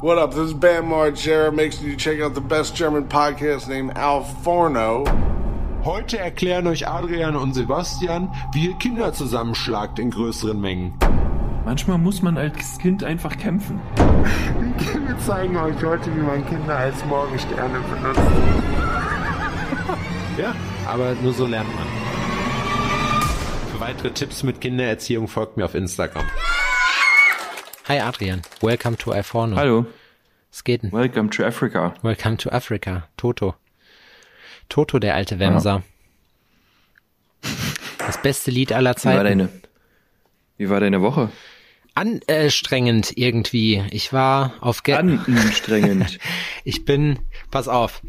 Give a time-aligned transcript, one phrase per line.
[0.00, 0.30] What up?
[0.30, 1.52] This is Bam Margera.
[1.52, 5.04] Make sure you check out the best German podcast named Al Forno.
[5.84, 10.94] Heute erklären euch Adrian und Sebastian, wie ihr Kinder zusammenschlagt in größeren Mengen.
[11.64, 13.80] Manchmal muss man als Kind einfach kämpfen.
[15.04, 18.20] Wir zeigen euch heute, wie man Kinder als Morgensterne benutzt.
[20.38, 20.54] ja,
[20.86, 21.86] aber nur so lernt man.
[23.72, 26.24] Für weitere Tipps mit Kindererziehung folgt mir auf Instagram.
[27.88, 29.54] Hi Adrian, welcome to iPhone.
[29.56, 29.86] Hallo.
[30.52, 30.92] Es geht denn?
[30.92, 31.94] Welcome to Africa.
[32.02, 33.08] Welcome to Africa.
[33.16, 33.54] Toto.
[34.68, 35.82] Toto, der alte Wemser.
[37.98, 39.24] Das beste Lied aller Wie war Zeiten.
[39.24, 39.48] deine,
[40.58, 41.30] wie war deine Woche?
[41.94, 43.82] Anstrengend irgendwie.
[43.90, 46.18] Ich war auf Ge Anstrengend.
[46.64, 48.02] Ich bin, pass auf.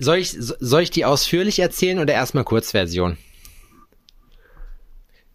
[0.00, 3.16] Soll ich, soll ich die ausführlich erzählen oder erstmal Kurzversion?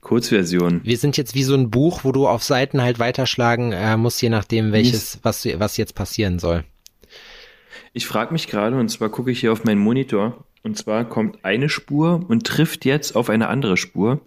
[0.06, 0.82] Kurzversion.
[0.84, 4.22] Wir sind jetzt wie so ein Buch, wo du auf Seiten halt weiterschlagen äh, musst,
[4.22, 6.64] je nachdem welches, was, was jetzt passieren soll.
[7.92, 11.44] Ich frage mich gerade, und zwar gucke ich hier auf meinen Monitor, und zwar kommt
[11.44, 14.22] eine Spur und trifft jetzt auf eine andere Spur.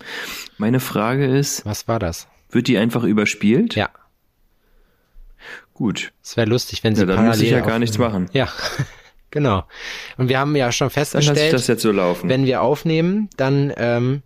[0.56, 2.27] Meine Frage ist, Was war das?
[2.50, 3.77] wird die einfach überspielt?
[3.77, 3.91] Ja,
[5.74, 6.12] Gut.
[6.24, 8.28] es wäre lustig, wenn sie Ja, dann parallel muss ich ja gar nichts machen.
[8.33, 8.48] Ja,
[9.30, 9.62] genau.
[10.17, 12.28] Und wir haben ja schon festgestellt, das jetzt so laufen.
[12.28, 14.22] wenn wir aufnehmen, dann, ähm,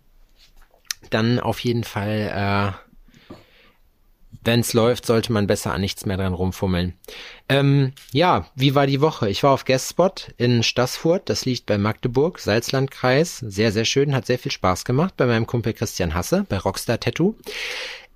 [1.13, 3.37] dann auf jeden Fall, äh,
[4.43, 6.93] wenn es läuft, sollte man besser an nichts mehr dran rumfummeln.
[7.47, 9.29] Ähm, ja, wie war die Woche?
[9.29, 13.37] Ich war auf Guestspot in Stassfurt, das liegt bei Magdeburg, Salzlandkreis.
[13.39, 16.99] Sehr, sehr schön, hat sehr viel Spaß gemacht bei meinem Kumpel Christian Hasse, bei Rockstar
[16.99, 17.35] Tattoo.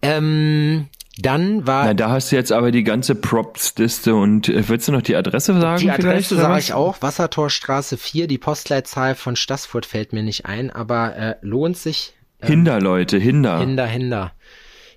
[0.01, 0.89] Ähm,
[1.19, 4.91] dann war Na, da hast du jetzt aber die ganze Props-Liste und äh, willst du
[4.91, 5.81] noch die Adresse sagen?
[5.81, 10.69] Die Adresse sage ich auch, Wassertorstraße 4, die Postleitzahl von Stassfurt fällt mir nicht ein,
[10.69, 12.13] aber äh, lohnt sich.
[12.41, 13.59] Hinder, Leute, Hinder.
[13.59, 14.33] Hinder, Hinder.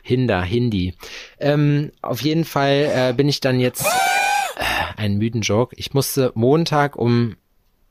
[0.02, 0.94] Hinder, Hindi.
[1.38, 5.74] Ähm, auf jeden Fall äh, bin ich dann jetzt äh, einen müden Joke.
[5.78, 7.36] Ich musste Montag um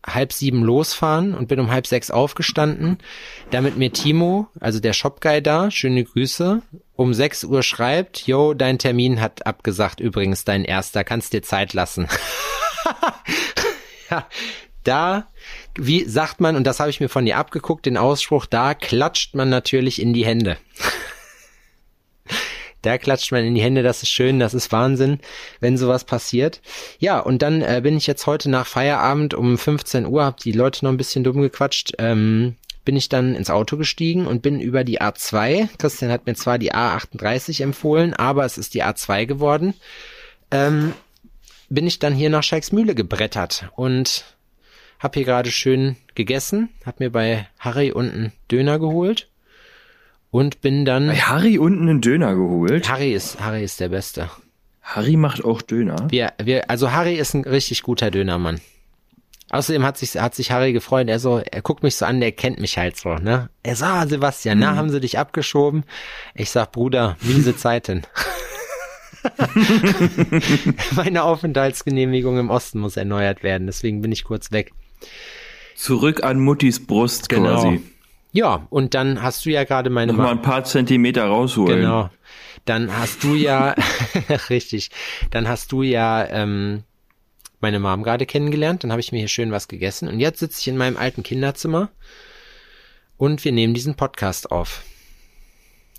[0.06, 2.98] halb sieben losfahren und bin um halb sechs aufgestanden,
[3.52, 6.62] damit mir Timo, also der Shopguy da, schöne Grüße,
[6.96, 11.74] um sechs Uhr schreibt, yo, dein Termin hat abgesagt, übrigens dein erster, kannst dir Zeit
[11.74, 12.08] lassen.
[14.10, 14.28] ja,
[14.84, 15.28] da,
[15.78, 19.36] wie sagt man, und das habe ich mir von dir abgeguckt, den Ausspruch, da klatscht
[19.36, 20.58] man natürlich in die Hände.
[22.82, 25.20] Da klatscht man in die Hände, das ist schön, das ist Wahnsinn,
[25.60, 26.62] wenn sowas passiert.
[26.98, 30.54] Ja, und dann äh, bin ich jetzt heute nach Feierabend um 15 Uhr, hab die
[30.54, 32.56] Leute noch ein bisschen dumm gequatscht, ähm,
[32.86, 35.68] bin ich dann ins Auto gestiegen und bin über die A2.
[35.78, 39.74] Christian hat mir zwar die A38 empfohlen, aber es ist die A2 geworden.
[40.50, 40.94] Ähm,
[41.70, 44.24] bin ich dann hier nach Scheiksmühle gebrettert und
[45.00, 49.30] hab hier gerade schön gegessen, hab mir bei Harry unten Döner geholt
[50.32, 52.90] und bin dann Bei Harry unten einen Döner geholt.
[52.90, 54.30] Harry ist, Harry ist der Beste.
[54.82, 56.08] Harry macht auch Döner.
[56.10, 58.60] Wir, wir, also Harry ist ein richtig guter Dönermann.
[59.52, 61.08] Außerdem hat sich, hat sich Harry gefreut.
[61.08, 63.50] Er so, er guckt mich so an, der kennt mich halt so, ne?
[63.64, 65.86] Er so, ah, Sebastian, na, haben sie dich abgeschoben?
[66.36, 68.04] Ich sag, Bruder, miese Zeiten.
[70.96, 74.72] Meine Aufenthaltsgenehmigung im Osten muss erneuert werden, deswegen bin ich kurz weg.
[75.76, 77.62] Zurück an Muttis Brust Genau.
[77.62, 77.82] quasi.
[78.32, 81.80] Ja, und dann hast du ja gerade meine Nochmal Ma ein paar Zentimeter rausholen.
[81.82, 82.10] Genau.
[82.66, 83.76] Dann hast du ja,
[84.50, 84.92] richtig,
[85.32, 86.84] dann hast du ja ähm,
[87.62, 90.60] meine Mom gerade kennengelernt, dann habe ich mir hier schön was gegessen und jetzt sitze
[90.60, 91.90] ich in meinem alten Kinderzimmer
[93.18, 94.84] und wir nehmen diesen Podcast auf.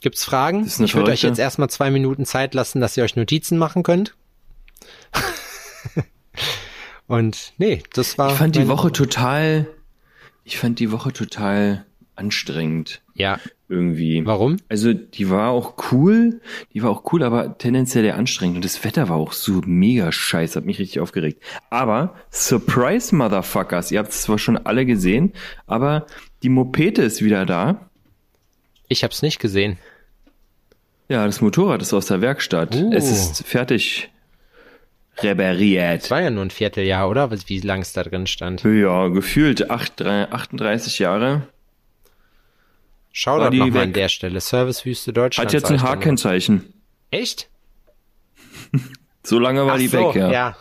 [0.00, 0.65] Gibt's Fragen?
[0.66, 4.15] Ich würde euch jetzt erstmal zwei Minuten Zeit lassen, dass ihr euch Notizen machen könnt.
[7.10, 8.31] Und nee, das war.
[8.32, 9.66] Ich fand die Woche total,
[10.44, 11.84] ich fand die Woche total
[12.15, 13.38] anstrengend Ja.
[13.69, 14.25] irgendwie.
[14.26, 14.59] Warum?
[14.69, 16.41] Also die war auch cool,
[16.75, 20.12] die war auch cool, aber tendenziell eher anstrengend und das Wetter war auch so mega
[20.12, 21.43] scheiße, hat mich richtig aufgeregt.
[21.71, 25.32] Aber Surprise Motherfuckers, ihr habt es zwar schon alle gesehen,
[25.66, 26.06] aber
[26.42, 27.91] die Mopete ist wieder da.
[28.88, 29.78] Ich hab's nicht gesehen.
[31.09, 32.75] Ja, das Motorrad ist aus der Werkstatt.
[32.77, 32.92] Uh.
[32.92, 34.10] Es ist fertig
[35.23, 36.11] repariert.
[36.11, 37.31] War ja nur ein Vierteljahr, oder?
[37.47, 38.63] Wie lang es da drin stand.
[38.65, 41.43] Ja, gefühlt acht, drei- 38 Jahre.
[43.13, 44.41] Schau doch nochmal an der Stelle.
[44.41, 45.49] Servicewüste Deutschland.
[45.49, 45.83] Hat jetzt ein.
[45.83, 46.72] H-Kennzeichen.
[47.11, 47.49] Echt?
[49.22, 50.33] So lange war Ach die so, weg, ja.
[50.33, 50.57] ja.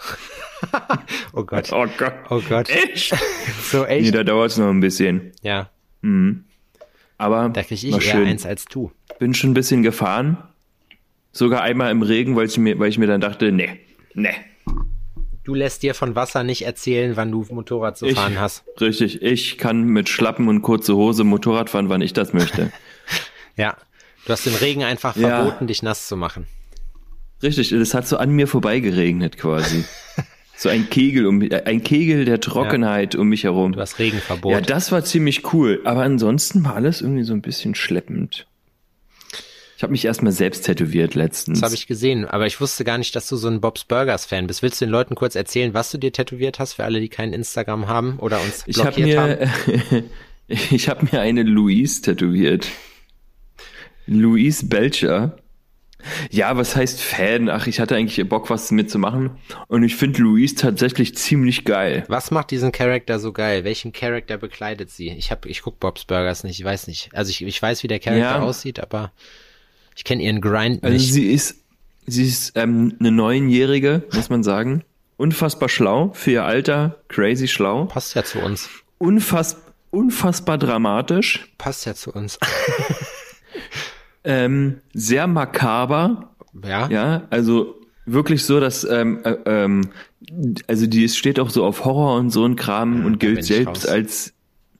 [1.34, 1.72] oh Gott.
[1.72, 2.14] Oh Gott.
[2.30, 2.70] Oh Gott.
[2.70, 3.16] Echt?
[3.64, 4.14] So Nee, echt?
[4.14, 5.32] da dauert es noch ein bisschen.
[5.42, 5.70] Ja,
[7.18, 8.28] Aber da krieg ich eher schön.
[8.28, 8.92] eins als du.
[9.18, 10.38] Bin schon ein bisschen gefahren.
[11.32, 13.80] Sogar einmal im Regen, weil ich mir, weil ich mir dann dachte, nee,
[14.14, 14.34] nee.
[15.44, 18.64] Du lässt dir von Wasser nicht erzählen, wann du Motorrad zu Ich, fahren hast.
[18.80, 22.72] Richtig, ich kann mit Schlappen und kurze Hose Motorrad fahren, wann ich das möchte.
[23.56, 23.76] Ja.
[24.26, 25.44] Du hast dem Regen einfach Ja.
[25.44, 26.48] verboten, dich nass zu machen.
[27.44, 29.84] Richtig, das hat so an mir vorbeigeregnet quasi.
[30.56, 33.74] so ein Kegel um ein Kegel der Trockenheit um mich herum.
[33.74, 34.52] Du hast Regenverbot.
[34.54, 35.82] Ja, das war ziemlich cool.
[35.84, 38.48] Aber ansonsten war alles irgendwie so ein bisschen schleppend.
[39.80, 41.62] Ich habe mich erstmal selbst tätowiert letztens.
[41.62, 44.26] Das habe ich gesehen, aber ich wusste gar nicht, dass du so ein Bob's Burgers
[44.26, 44.62] Fan bist.
[44.62, 47.31] Willst du den Leuten kurz erzählen, was du dir tätowiert hast für alle, die kein
[47.31, 49.50] Instagram haben oder uns ich hab blockiert mir,
[49.90, 50.04] haben?
[50.50, 52.68] ich habe mir eine Louise tätowiert.
[54.06, 55.38] Louise Belcher.
[56.30, 57.48] Ja, was heißt Fan?
[57.48, 59.38] Ach, ich hatte eigentlich Bock, was mitzumachen.
[59.70, 62.04] Und ich finde Louise tatsächlich ziemlich geil.
[62.10, 63.64] Was macht diesen Charakter so geil?
[63.64, 65.08] Welchen Charakter bekleidet sie?
[65.12, 67.12] Ich hab, ich guck Bob's Burgers nicht, ich weiß nicht.
[67.14, 68.42] Also ich, ich weiß, wie der Charakter Ja.
[68.42, 69.14] aussieht, aber
[70.00, 71.12] ich kenne ihren Grind Also nicht.
[71.12, 71.57] sie ist,
[72.07, 74.86] sie ist ähm, eine neunjährige, muss man sagen.
[75.18, 77.84] Unfassbar schlau für ihr Alter, crazy schlau.
[77.84, 78.69] Passt ja zu uns.
[78.98, 79.57] Unfass,
[79.92, 82.40] unfassbar dramatisch, Passt ja zu uns.
[84.24, 86.30] ähm, sehr makaber,
[86.63, 86.88] ja?
[86.88, 87.75] ja, also
[88.06, 89.90] wirklich so, dass ähm, äh, ähm,
[90.68, 93.36] also die es steht auch so auf Horror und so ein Kram und da bin
[93.36, 93.86] gilt selbst raus.
[93.86, 94.34] als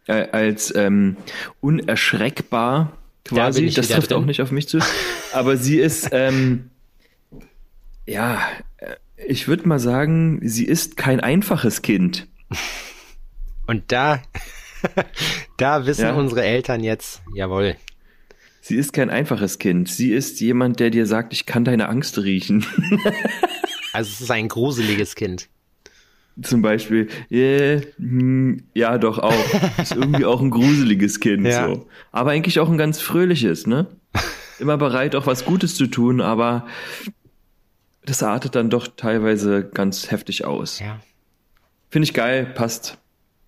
[0.08, 1.18] äh, als ähm,
[1.60, 2.94] unerschreckbar
[3.30, 3.66] quasi.
[3.66, 4.18] ich das trifft drin.
[4.18, 4.80] auch nicht auf mich zu.
[5.34, 6.70] Aber sie ist ähm,
[8.06, 8.42] ja,
[8.78, 8.96] äh,
[9.28, 12.28] ich würde mal sagen, sie ist kein einfaches Kind.
[13.68, 14.22] Und da,
[15.58, 16.14] da wissen Ja.
[16.14, 17.76] unsere Eltern jetzt, jawohl.
[18.62, 19.90] Sie ist kein einfaches Kind.
[19.90, 22.66] Sie ist jemand, der dir sagt, ich kann deine Angst riechen.
[23.92, 25.50] Also es ist ein gruseliges Kind.
[26.42, 29.80] Zum Beispiel, yeah, hm, ja, doch auch.
[29.82, 31.68] Ist irgendwie auch ein gruseliges Kind, Ja.
[31.68, 31.88] so.
[32.12, 33.88] Aber eigentlich auch ein ganz fröhliches, ne?
[34.60, 36.66] Immer bereit, auch was Gutes zu tun, aber
[38.06, 40.80] das artet dann doch teilweise ganz heftig aus.
[40.80, 41.00] Ja.
[41.90, 42.98] Finde ich geil, passt.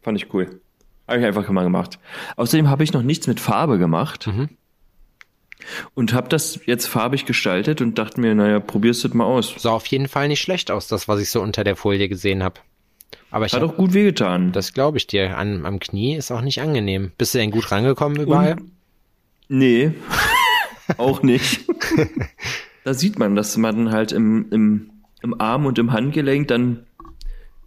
[0.02, 0.62] Fand ich cool.
[1.08, 2.00] Habe ich einfach mal gemacht.
[2.38, 4.28] Außerdem habe ich noch nichts mit Farbe gemacht.
[4.28, 4.50] Mhm.
[5.94, 9.54] Und habe das jetzt farbig gestaltet und dachte mir, naja, probierst du das mal aus.
[9.58, 12.42] Sah auf jeden Fall nicht schlecht aus, das, was ich so unter der Folie gesehen
[12.44, 12.60] habe.
[13.32, 14.52] Aber ich Hat hab, auch gut wehgetan.
[14.52, 17.12] das glaube ich dir, an, am Knie ist auch nicht angenehm.
[17.18, 18.58] Bist du denn gut rangekommen überall?
[19.48, 19.94] Nee,
[20.98, 21.62] auch nicht.
[22.84, 24.90] da sieht man, dass man halt im, im,
[25.22, 26.86] im Arm und im Handgelenk dann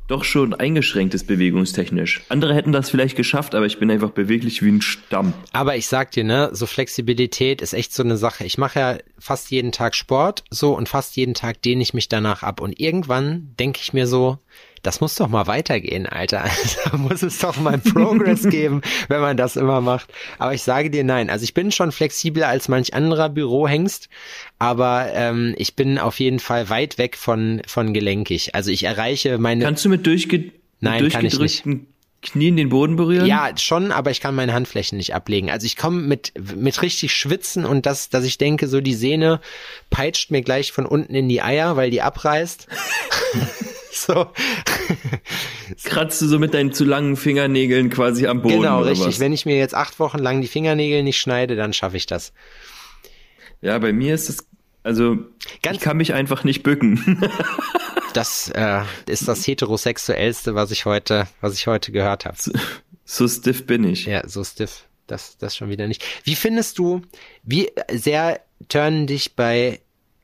[0.07, 2.23] doch schon eingeschränkt ist bewegungstechnisch.
[2.29, 5.33] Andere hätten das vielleicht geschafft, aber ich bin einfach beweglich wie ein Stamm.
[5.53, 8.45] Aber ich sag dir, ne, so Flexibilität ist echt so eine Sache.
[8.45, 12.09] Ich mache ja fast jeden Tag Sport, so und fast jeden Tag dehne ich mich
[12.09, 12.61] danach ab.
[12.61, 14.39] Und irgendwann denke ich mir so,
[14.85, 16.45] das muss doch mal weitergehen, Alter.
[16.85, 20.13] Da muss es doch mal Progress geben, wenn man das immer macht.
[20.39, 21.31] Aber ich sage dir nein.
[21.31, 24.09] Also ich bin schon flexibler als manch anderer Bürohengst,
[24.59, 28.55] aber ähm, ich bin auf jeden Fall weit weg von, von gelenkig.
[28.55, 29.65] Also ich erreiche meine.
[29.65, 31.87] Kannst du mit, durchge Nein, mit durchgedrückten
[32.21, 33.27] Knien den Boden berühren?
[33.27, 35.51] Ja, schon, aber ich kann meine Handflächen nicht ablegen.
[35.51, 39.41] Also ich komme mit, mit richtig schwitzen und das, dass ich denke, so die Sehne
[39.91, 42.69] peitscht mir gleich von unten in die Eier, weil die abreißt.
[43.95, 44.27] so.
[45.85, 49.07] Kratzt du so mit deinen zu langen Fingernägeln quasi am Boden genau, richtig.
[49.07, 49.21] was?
[49.21, 52.33] Wenn ich mir jetzt acht Wochen lang die Fingernägel nicht schneide, dann schaffe ich das.
[53.61, 54.47] Ja, bei mir ist es,
[54.83, 55.17] also
[55.63, 57.23] Ganz- ich kann mich einfach nicht bücken.
[58.15, 62.37] Das äh, ist das heterosexuellste, was ich heute, was ich heute gehört habe.
[63.05, 64.07] so stiff bin ich.
[64.07, 64.85] Ja, so stiff.
[65.09, 66.05] Das, das schon wieder nicht.
[66.23, 67.03] Wie findest du,
[67.43, 69.81] wie sehr turnen dich bei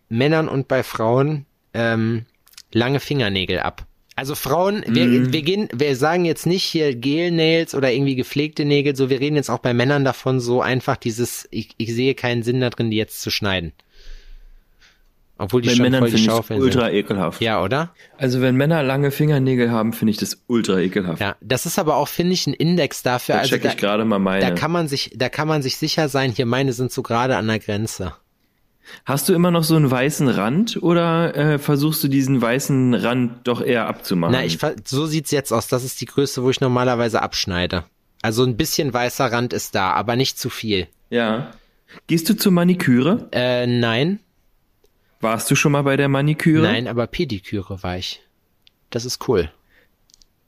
[0.09, 2.27] Männern und bei Frauen ähm,
[2.73, 3.87] lange Fingernägel ab?
[4.17, 8.95] Also Frauen, wir, wir gehen, wir sagen jetzt nicht hier Gel-Nails oder irgendwie gepflegte Nägel,
[8.95, 12.43] so wir reden jetzt auch bei Männern davon, so einfach dieses, ich, ich sehe keinen
[12.43, 13.73] Sinn da drin, die jetzt zu schneiden.
[15.39, 16.97] Obwohl die Bei schon Männern voll die finde ich Schaufeln ultra sind.
[16.97, 17.41] ekelhaft.
[17.41, 17.95] Ja, oder?
[18.19, 21.23] Also wenn Männer lange Fingernägel haben, finde ich das ultra ekelhaft.
[21.23, 23.37] Ja, das ist aber auch, finde ich, ein Index dafür.
[23.37, 24.43] Da also check ich gerade mal meine.
[24.45, 27.39] Da kann man sich, da kann man sich sicher sein, hier meine sind so gerade
[27.39, 28.13] an der Grenze.
[29.05, 33.47] Hast du immer noch so einen weißen Rand oder äh, versuchst du diesen weißen Rand
[33.47, 34.33] doch eher abzumachen?
[34.33, 35.69] Na, ich, so sieht's jetzt aus.
[35.69, 37.85] Das ist die Größe, wo ich normalerweise abschneide.
[38.23, 40.89] Also ein bisschen weißer Rand ist da, aber nicht zu viel.
[41.11, 41.51] ja.
[42.07, 43.29] Gehst du zur Maniküre?
[43.33, 44.21] Äh, nein,
[45.21, 46.63] Warst du schon mal bei der Maniküre?
[46.63, 48.23] nein, aber Pediküre war ich.
[48.91, 49.51] Das ist cool.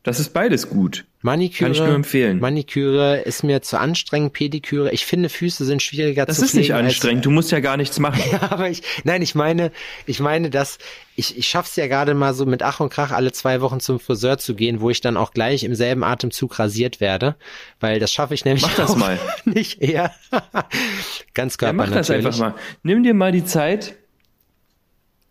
[0.04, 1.04] Das ist beides gut.
[1.24, 2.40] Maniküre, Kann ich nur empfehlen.
[2.40, 4.32] Maniküre ist mir zu anstrengend.
[4.32, 6.62] Pediküre, ich finde Füße sind schwieriger Das zu ist pflegen.
[6.66, 7.24] nicht anstrengend.
[7.24, 8.20] Du musst ja gar nichts machen.
[8.32, 9.70] Als, aber ich, nein, ich meine,
[10.06, 10.78] ich meine, dass
[11.14, 14.00] ich, ich schaff's ja gerade mal so mit Ach und Krach alle zwei Wochen zum
[14.00, 17.36] Friseur zu gehen, wo ich dann auch gleich im selben Atemzug rasiert werde,
[17.78, 19.20] weil das schaffe ich nämlich Mach das mal.
[19.44, 20.10] nicht eher.
[21.34, 22.26] Ganzkörper Ja, mach das natürlich.
[22.26, 22.54] einfach mal.
[22.82, 23.94] Nimm dir mal die Zeit.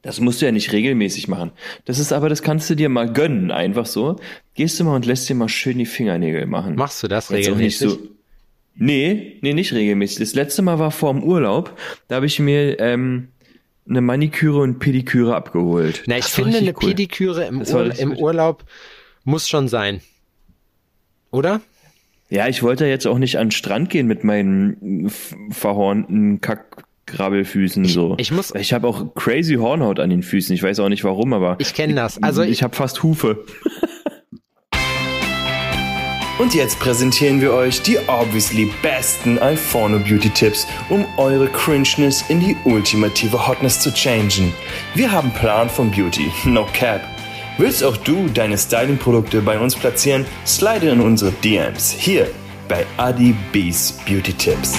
[0.04, 1.52] Das musst du ja nicht regelmäßig machen.
[1.86, 4.20] Das ist aber, das kannst du dir mal gönnen, einfach so.
[4.56, 6.76] Gehst du mal und lässt dir mal schön die Fingernägel machen.
[6.76, 7.90] Machst du das Jetzt auch nicht regelmäßig?
[7.90, 8.16] so.
[8.76, 10.18] Nee, nee, nicht regelmäßig.
[10.20, 11.78] Das letzte Mal war vor dem Urlaub.
[12.08, 13.28] Da habe ich mir ähm,
[13.88, 16.04] eine Maniküre und Pediküre abgeholt.
[16.08, 16.90] Na, ich finde, eine cool.
[16.90, 18.18] Pediküre im, Ur im.
[18.18, 18.64] Urlaub
[19.24, 20.02] muss schon sein.
[21.32, 21.62] Oder?
[22.30, 25.36] Ja, ich wollte jetzt auch nicht an den Strand gehen mit meinen f-
[27.12, 28.16] verhornten Kackgrabbelfüßen so.
[28.18, 30.54] ich muss- ich habe auch crazy Hornhaut an den Füßen.
[30.56, 32.22] Ich weiß auch nicht warum, aber Ich kenne das.
[32.24, 33.44] Also ich habe fast Hufe.
[36.40, 42.40] Und jetzt präsentieren wir euch die obviously besten Alforno Beauty Tipps, um eure Cringeness in
[42.40, 44.52] die ultimative Hotness zu changen.
[44.96, 47.02] Wir haben Plan von Beauty, no cap.
[47.60, 50.26] Willst auch du deine Styling-Produkte bei uns platzieren?
[50.48, 52.28] Slide in unsere DMs hier
[52.68, 54.74] bei Adi B's Beauty Tips.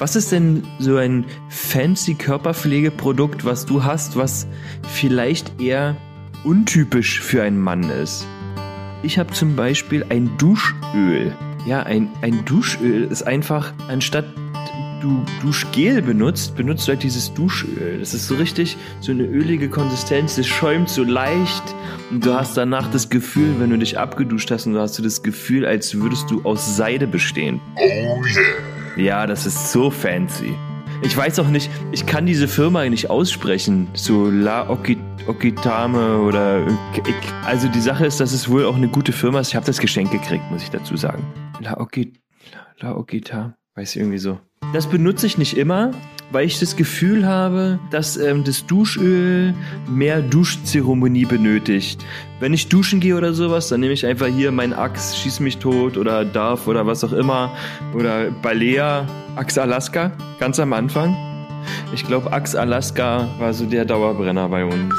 [0.00, 4.46] Was ist denn so ein fancy Körperpflegeprodukt, was du hast, was
[4.94, 5.94] vielleicht eher
[6.42, 8.26] untypisch für einen Mann ist?
[9.02, 11.36] Ich habe zum Beispiel ein Duschöl.
[11.66, 14.24] Ja, ein, ein Duschöl ist einfach, anstatt
[15.02, 17.98] du Duschgel benutzt, benutzt du halt dieses Duschöl.
[17.98, 21.74] Das ist so richtig so eine ölige Konsistenz, das schäumt so leicht
[22.10, 25.02] und du hast danach das Gefühl, wenn du dich abgeduscht hast, und du hast du
[25.02, 27.60] das Gefühl, als würdest du aus Seide bestehen.
[28.96, 30.54] Ja, das ist so fancy.
[31.02, 33.88] Ich weiß auch nicht, ich kann diese Firma nicht aussprechen.
[33.94, 36.66] So La Oki- Okitame oder.
[37.44, 39.48] Also die Sache ist, dass es wohl auch eine gute Firma ist.
[39.48, 41.24] Ich habe das Geschenk gekriegt, muss ich dazu sagen.
[41.60, 42.12] La Oki,
[42.80, 44.38] La Okita, weiß ich irgendwie so.
[44.72, 45.90] Das benutze ich nicht immer,
[46.30, 49.52] weil ich das Gefühl habe, dass ähm, das Duschöl
[49.88, 52.04] mehr Duschzeremonie benötigt.
[52.38, 55.58] Wenn ich duschen gehe oder sowas, dann nehme ich einfach hier meinen Axe, schieß mich
[55.58, 57.50] tot oder Darf oder was auch immer.
[57.94, 61.16] Oder Balea, Axe Alaska, ganz am Anfang.
[61.92, 64.94] Ich glaube, Axe Alaska war so der Dauerbrenner bei uns.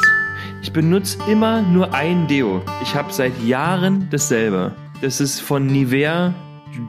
[0.61, 2.61] Ich benutze immer nur ein Deo.
[2.83, 4.73] Ich habe seit Jahren dasselbe.
[5.01, 6.33] Das ist von Nivea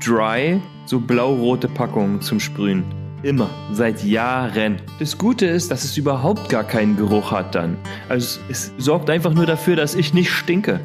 [0.04, 2.84] Dry, so blau-rote Packung zum Sprühen.
[3.22, 4.80] Immer, seit Jahren.
[4.98, 7.76] Das Gute ist, dass es überhaupt gar keinen Geruch hat dann.
[8.08, 10.80] Also es sorgt einfach nur dafür, dass ich nicht stinke.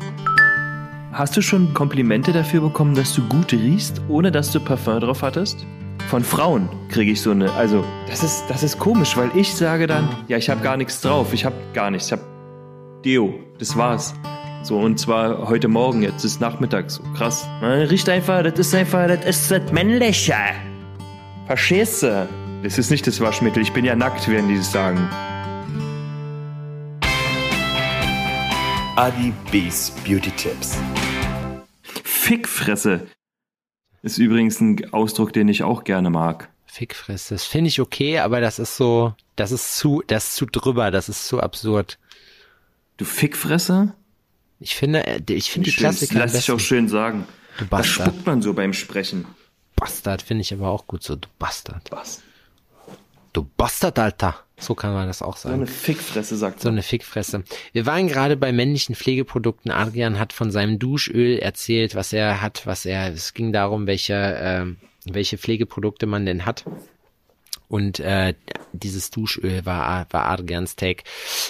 [1.11, 5.23] Hast du schon Komplimente dafür bekommen, dass du gut riechst, ohne dass du Parfum drauf
[5.23, 5.65] hattest?
[6.09, 9.87] Von Frauen kriege ich so eine, also das ist, das ist komisch, weil ich sage
[9.87, 12.23] dann, ja, ich habe gar nichts drauf, ich habe gar nichts, ich habe
[13.03, 14.13] Deo, das war's.
[14.63, 17.47] So, und zwar heute Morgen, jetzt ist Nachmittag, so krass.
[17.61, 20.35] Man riecht einfach, das ist einfach, das ist das Männliche.
[21.45, 22.27] Verstehst du?
[22.63, 25.07] Das ist nicht das Waschmittel, ich bin ja nackt, werden die das sagen.
[28.97, 30.77] Adi B's Beauty Tips.
[32.03, 33.07] Fickfresse
[34.01, 36.49] ist übrigens ein Ausdruck, den ich auch gerne mag.
[36.65, 40.45] Fickfress, das finde ich okay, aber das ist so, das ist zu, das ist zu
[40.45, 41.99] drüber, das ist zu absurd.
[42.97, 43.93] Du Fickfresse?
[44.59, 47.25] Ich finde, äh, ich finde die Schön, Klassiker am Lass sich auch schön sagen.
[47.57, 48.07] Du Das Bastard.
[48.09, 49.25] spuckt man so beim Sprechen.
[49.75, 51.15] Bastard finde ich aber auch gut so.
[51.15, 51.91] Du Bastard.
[51.91, 52.21] Was?
[53.33, 54.35] Du Bastard, Alter.
[54.59, 55.61] So kann man das auch So sagen.
[55.61, 57.43] eine Fickfresse, sagt So eine Fickfresse.
[57.73, 59.69] Wir waren gerade bei männlichen Pflegeprodukten.
[59.71, 64.15] Adrian hat von seinem Duschöl erzählt, was er hat, was er, es ging darum, welche,
[64.39, 66.65] ähm, welche Pflegeprodukte man denn hat.
[67.67, 68.33] Und äh,
[68.73, 71.03] dieses Duschöl war, war Adrians Take.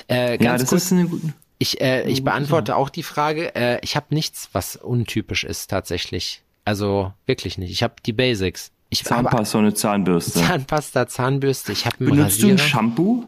[0.09, 1.33] Äh, Ja, ganz das kurz, ist eine gute.
[1.59, 3.55] Ich, äh, ich beantworte auch die Frage.
[3.55, 6.41] Äh, ich habe nichts, was untypisch ist tatsächlich.
[6.65, 7.71] Also wirklich nicht.
[7.71, 8.71] Ich habe die Basics.
[8.89, 10.39] Ich Zahnpasta und eine Zahnbürste.
[10.39, 11.71] Zahnpasta, Zahnbürste.
[11.71, 12.69] Ich habe einen Benutzt du ein Rasierer.
[12.69, 13.25] Shampoo?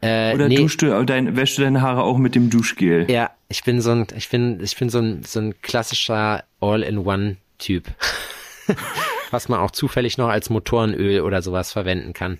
[0.00, 3.10] äh, Oder nee, duschst du, dein, wäschst du deine Haare auch mit dem Duschgel?
[3.10, 7.84] Ja, ich bin so ein, ich bin, ich bin so ein, so ein klassischer All-in-One-Typ.
[9.30, 12.38] Was man auch zufällig noch als Motorenöl oder sowas verwenden kann.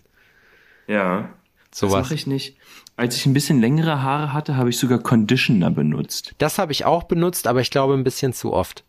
[0.87, 1.31] Ja.
[1.71, 2.03] Das Sowas.
[2.05, 2.57] mache ich nicht.
[3.01, 6.35] Als ich ein bisschen längere Haare hatte, habe ich sogar Conditioner benutzt.
[6.37, 8.85] Das habe ich auch benutzt, aber ich glaube ein bisschen zu oft.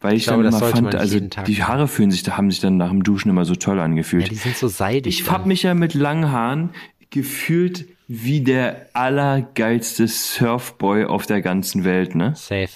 [0.00, 2.76] Weil ich, glaube, dann immer fand, also die Haare fühlen sich, da haben sich dann
[2.76, 4.30] nach dem Duschen immer so toll Ja, angefühlt.
[4.30, 5.20] die sind so seidig.
[5.20, 6.70] ich habe mich ja mit langen Haaren
[7.10, 12.34] gefühlt wie der allergeilste Surfboy auf der ganzen Welt, ne?
[12.36, 12.68] Safe.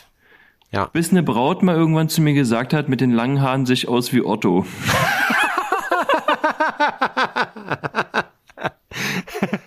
[0.72, 0.86] Ja.
[0.86, 4.12] Bis eine Braut mal irgendwann zu mir gesagt hat, mit den langen Haaren sich aus
[4.12, 4.66] wie Otto.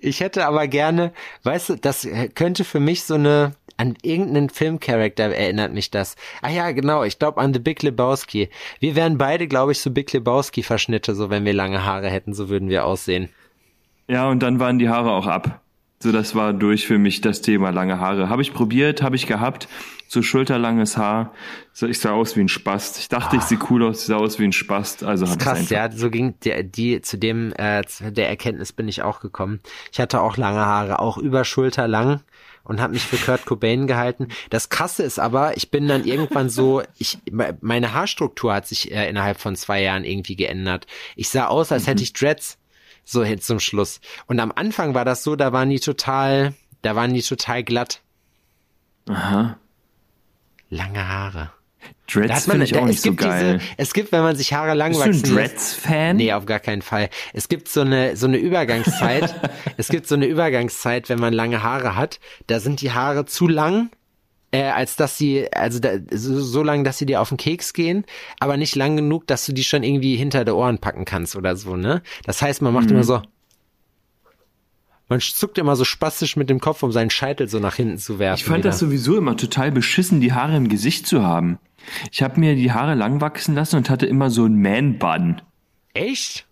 [0.00, 5.24] Ich hätte aber gerne, weißt du, das könnte für mich so eine, an irgendeinen Filmcharakter
[5.24, 6.16] erinnert mich das.
[6.42, 8.48] Ah ja, genau, ich glaube an The Big Lebowski.
[8.78, 12.48] Wir wären beide, glaube ich, so Big Lebowski-Verschnitte, so wenn wir lange Haare hätten, so
[12.48, 13.28] würden wir aussehen.
[14.08, 15.60] Ja, und dann waren die Haare auch ab.
[16.02, 18.28] So, das war durch für mich das Thema lange Haare.
[18.30, 19.68] Habe ich probiert, habe ich gehabt.
[20.12, 21.32] So schulterlanges Haar.
[21.72, 22.98] So, ich sah aus wie ein Spast.
[22.98, 25.04] Ich dachte, ich sehe cool aus, ich sah aus wie ein Spast.
[25.04, 25.70] Also habe ich Krass, einfach.
[25.70, 29.60] ja, so ging der, die, zu dem, äh, zu der Erkenntnis bin ich auch gekommen.
[29.92, 32.22] Ich hatte auch lange Haare, auch über Schulter lang
[32.64, 34.26] und habe mich für Kurt Cobain gehalten.
[34.50, 37.18] Das Krasse ist aber, ich bin dann irgendwann so, ich,
[37.60, 40.88] meine Haarstruktur hat sich äh, innerhalb von zwei Jahren irgendwie geändert.
[41.14, 42.58] Ich sah aus, als hätte ich Dreads
[43.04, 44.00] so hin zum Schluss.
[44.26, 48.02] Und am Anfang war das so, da waren die total, da waren die total glatt.
[49.08, 49.56] Aha.
[50.70, 51.50] Lange Haare.
[52.12, 53.58] Dreads finde ich da, auch es nicht so gibt geil.
[53.58, 56.16] diese, es gibt, wenn man sich Haare lang Bist du ein wachsen Dreads-Fan?
[56.16, 57.08] Nee, auf gar keinen Fall.
[57.32, 59.34] Es gibt so eine, so eine Übergangszeit.
[59.76, 62.20] es gibt so eine Übergangszeit, wenn man lange Haare hat.
[62.48, 63.90] Da sind die Haare zu lang,
[64.50, 67.72] äh, als dass sie, also da, so, so lang, dass sie dir auf den Keks
[67.72, 68.04] gehen,
[68.40, 71.56] aber nicht lang genug, dass du die schon irgendwie hinter der Ohren packen kannst oder
[71.56, 72.02] so, ne?
[72.26, 72.96] Das heißt, man macht Mhm.
[72.96, 73.22] immer so.
[75.10, 78.20] Man zuckt immer so spastisch mit dem Kopf, um seinen Scheitel so nach hinten zu
[78.20, 78.38] werfen.
[78.38, 78.70] Ich fand wieder.
[78.70, 81.58] das sowieso immer total beschissen, die Haare im Gesicht zu haben.
[82.12, 85.42] Ich habe mir die Haare lang wachsen lassen und hatte immer so einen Man-Bun.
[85.94, 86.46] Echt?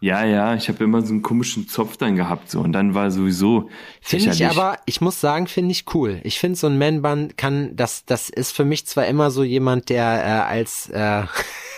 [0.00, 3.10] Ja, ja, ich habe immer so einen komischen Zopf dann gehabt so und dann war
[3.10, 3.68] sowieso
[4.00, 6.20] Finde ich aber, ich muss sagen, finde ich cool.
[6.22, 9.90] Ich finde so ein Man-Bun kann, das, das ist für mich zwar immer so jemand,
[9.90, 11.24] der äh, als, äh,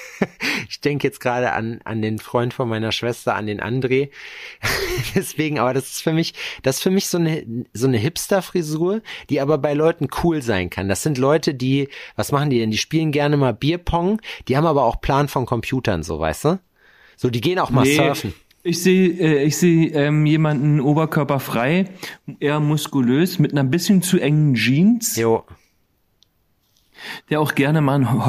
[0.69, 4.11] ich denke jetzt gerade an, an den Freund von meiner Schwester, an den André.
[5.15, 9.03] Deswegen, aber das ist für mich, das ist für mich so eine, so eine Hipster-Frisur,
[9.29, 10.89] die aber bei Leuten cool sein kann.
[10.89, 12.71] Das sind Leute, die, was machen die denn?
[12.71, 16.61] Die spielen gerne mal Bierpong, die haben aber auch Plan von Computern, so, weißt du?
[17.17, 18.35] So, die gehen auch mal Nee, surfen.
[18.63, 21.87] Ich sehe äh, ich sehe ähm, jemanden oberkörperfrei,
[22.41, 25.45] eher muskulös, mit einer bisschen zu engen Jeans, Jo.
[27.31, 28.27] der auch gerne mal ein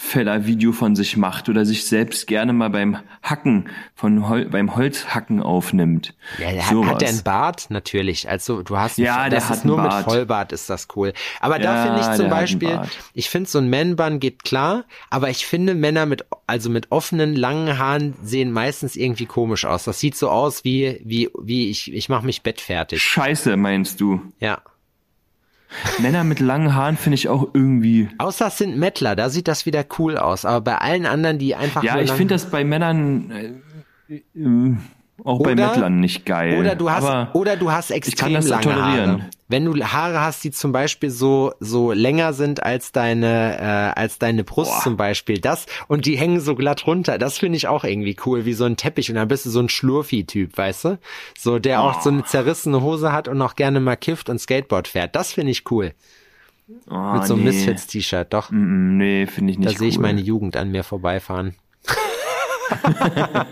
[0.00, 5.42] Holzfäller-Video von sich macht oder sich selbst gerne mal beim Hacken von Hol beim Holzhacken
[5.42, 6.14] aufnimmt.
[6.38, 6.86] Ja, der Sowas.
[6.86, 7.66] hat, hat der einen Bart?
[7.68, 8.28] Natürlich.
[8.28, 10.04] Also du hast Ja, der das hat ist nur einen mit Bart.
[10.04, 11.12] Vollbart ist das cool.
[11.40, 12.88] Aber da Ja, finde ich zum der Beispiel, Bart.
[13.14, 17.36] ich finde so ein Man-Bun geht klar, aber ich finde Männer mit also mit offenen
[17.36, 19.84] langen Haaren sehen meistens irgendwie komisch aus.
[19.84, 23.02] Das sieht so aus wie wie wie ich ich mache mich bettfertig.
[23.02, 24.20] Scheiße, meinst du?
[24.40, 24.60] Ja.
[25.98, 28.08] Männer mit langen Haaren finde ich auch irgendwie.
[28.18, 30.44] Außer es sind Mettler, da sieht das wieder cool aus.
[30.44, 33.30] Aber bei allen anderen, die einfach Ja, ich finde das bei Männern
[34.10, 34.76] äh, äh,
[35.24, 36.58] auch bei Oder- Mettlern nicht geil.
[36.58, 39.10] Oder du hast, Aber oder du hast kann extrem das lange tolerieren.
[39.10, 39.30] Haare.
[39.48, 44.18] Wenn du Haare hast, die zum Beispiel so, so länger sind als deine, äh, als
[44.20, 44.80] deine Brust Boah.
[44.82, 48.44] zum Beispiel, das, und die hängen so glatt runter, das finde ich auch irgendwie cool,
[48.44, 50.98] wie so ein Teppich, und dann bist du so ein Schlurfi-Typ, weißt du?
[51.36, 54.86] So, der auch so eine zerrissene Hose hat und auch gerne mal kifft und Skateboard
[54.86, 55.16] fährt.
[55.16, 55.94] Das finde ich cool.
[56.88, 57.50] oh, Mit so einem nee.
[57.50, 58.52] Misfits-T-Shirt, doch.
[58.52, 61.56] Mm, mm, Nee, finde ich nicht Da sehe ich meine Jugend an mir vorbeifahren.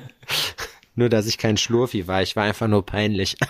[0.98, 2.22] nur, dass ich kein Schlurfi war.
[2.22, 3.36] Ich war einfach nur peinlich.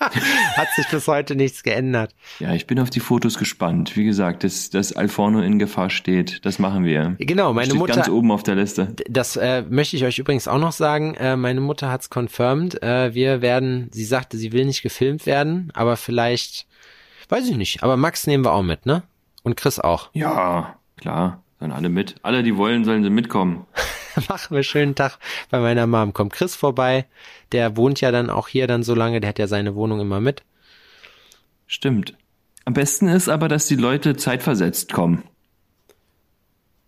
[0.00, 2.14] Hat sich bis heute nichts geändert.
[2.38, 3.96] Ja, ich bin auf die Fotos gespannt.
[3.96, 7.16] Wie gesagt, dass, dass Alforno in Gefahr steht, das machen wir.
[7.18, 8.94] Genau, meine Steht Mutter, ganz oben auf der Liste.
[9.10, 11.14] das äh, möchte ich euch übrigens auch noch sagen.
[11.16, 12.82] Äh, meine Mutter hat's confirmed.
[12.82, 16.66] Äh, wir werden, sie sagte, sie will nicht gefilmt werden, aber vielleicht,
[17.28, 17.82] weiß ich nicht.
[17.82, 19.02] Aber Max nehmen wir auch mit, ne?
[19.42, 20.08] Und Chris auch.
[20.14, 22.14] Ja, klar, sollen alle mit.
[22.22, 23.66] Alle, die wollen, sollen sie mitkommen.
[24.28, 25.18] Machen wir schönen Tag
[25.50, 26.12] bei meiner Mom.
[26.12, 27.06] Kommt Chris vorbei.
[27.52, 29.20] Der wohnt ja dann auch hier dann so lange.
[29.20, 30.42] Der hat ja seine Wohnung immer mit.
[31.66, 32.14] Stimmt.
[32.64, 35.22] Am besten ist aber, dass die Leute zeitversetzt kommen.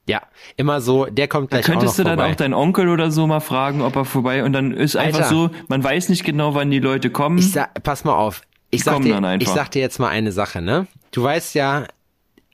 [0.08, 0.22] Ja,
[0.56, 1.06] immer so.
[1.06, 2.32] Der kommt Da gleich auch noch könntest du dann vorbei.
[2.32, 5.30] auch deinen Onkel oder so mal fragen, ob er vorbei und dann ist einfach Alter.
[5.30, 7.38] so, man weiß nicht genau, wann die Leute kommen.
[7.38, 8.42] Ich sag, pass mal auf.
[8.70, 9.40] Ich sag, dir, einfach.
[9.40, 10.86] ich sag dir jetzt mal eine Sache, ne?
[11.12, 11.86] Du weißt ja,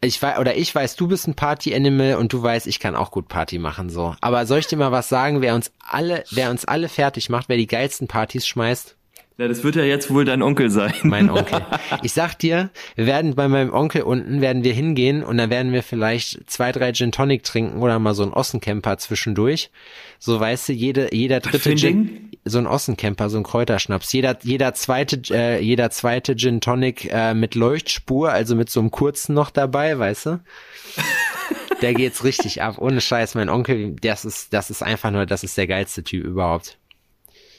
[0.00, 3.10] ich weiß, oder ich weiß, du bist ein Party-Animal und du weißt, ich kann auch
[3.10, 4.14] gut Party machen, so.
[4.20, 7.48] Aber soll ich dir mal was sagen, wer uns alle, wer uns alle fertig macht,
[7.48, 8.96] wer die geilsten Partys schmeißt?
[9.38, 10.92] ja, das wird ja jetzt wohl dein Onkel sein.
[11.04, 11.64] Mein Onkel.
[12.02, 15.72] Ich sag dir, wir werden bei meinem Onkel unten, werden wir hingehen und dann werden
[15.72, 19.70] wir vielleicht zwei, drei Gin Tonic trinken oder mal so ein Ossencamper zwischendurch.
[20.18, 22.27] So weißt du, jede, jeder dritte Gin, Ding?
[22.48, 24.12] So ein Ossencamper, so ein Kräuterschnaps.
[24.12, 28.90] Jeder, jeder zweite, äh, jeder zweite Gin Tonic äh, mit Leuchtspur, also mit so einem
[28.90, 30.40] kurzen noch dabei, weißt du?
[31.82, 32.78] Der geht's richtig ab.
[32.78, 36.24] Ohne Scheiß, mein Onkel, das ist, das ist einfach nur, das ist der geilste Typ
[36.24, 36.76] überhaupt.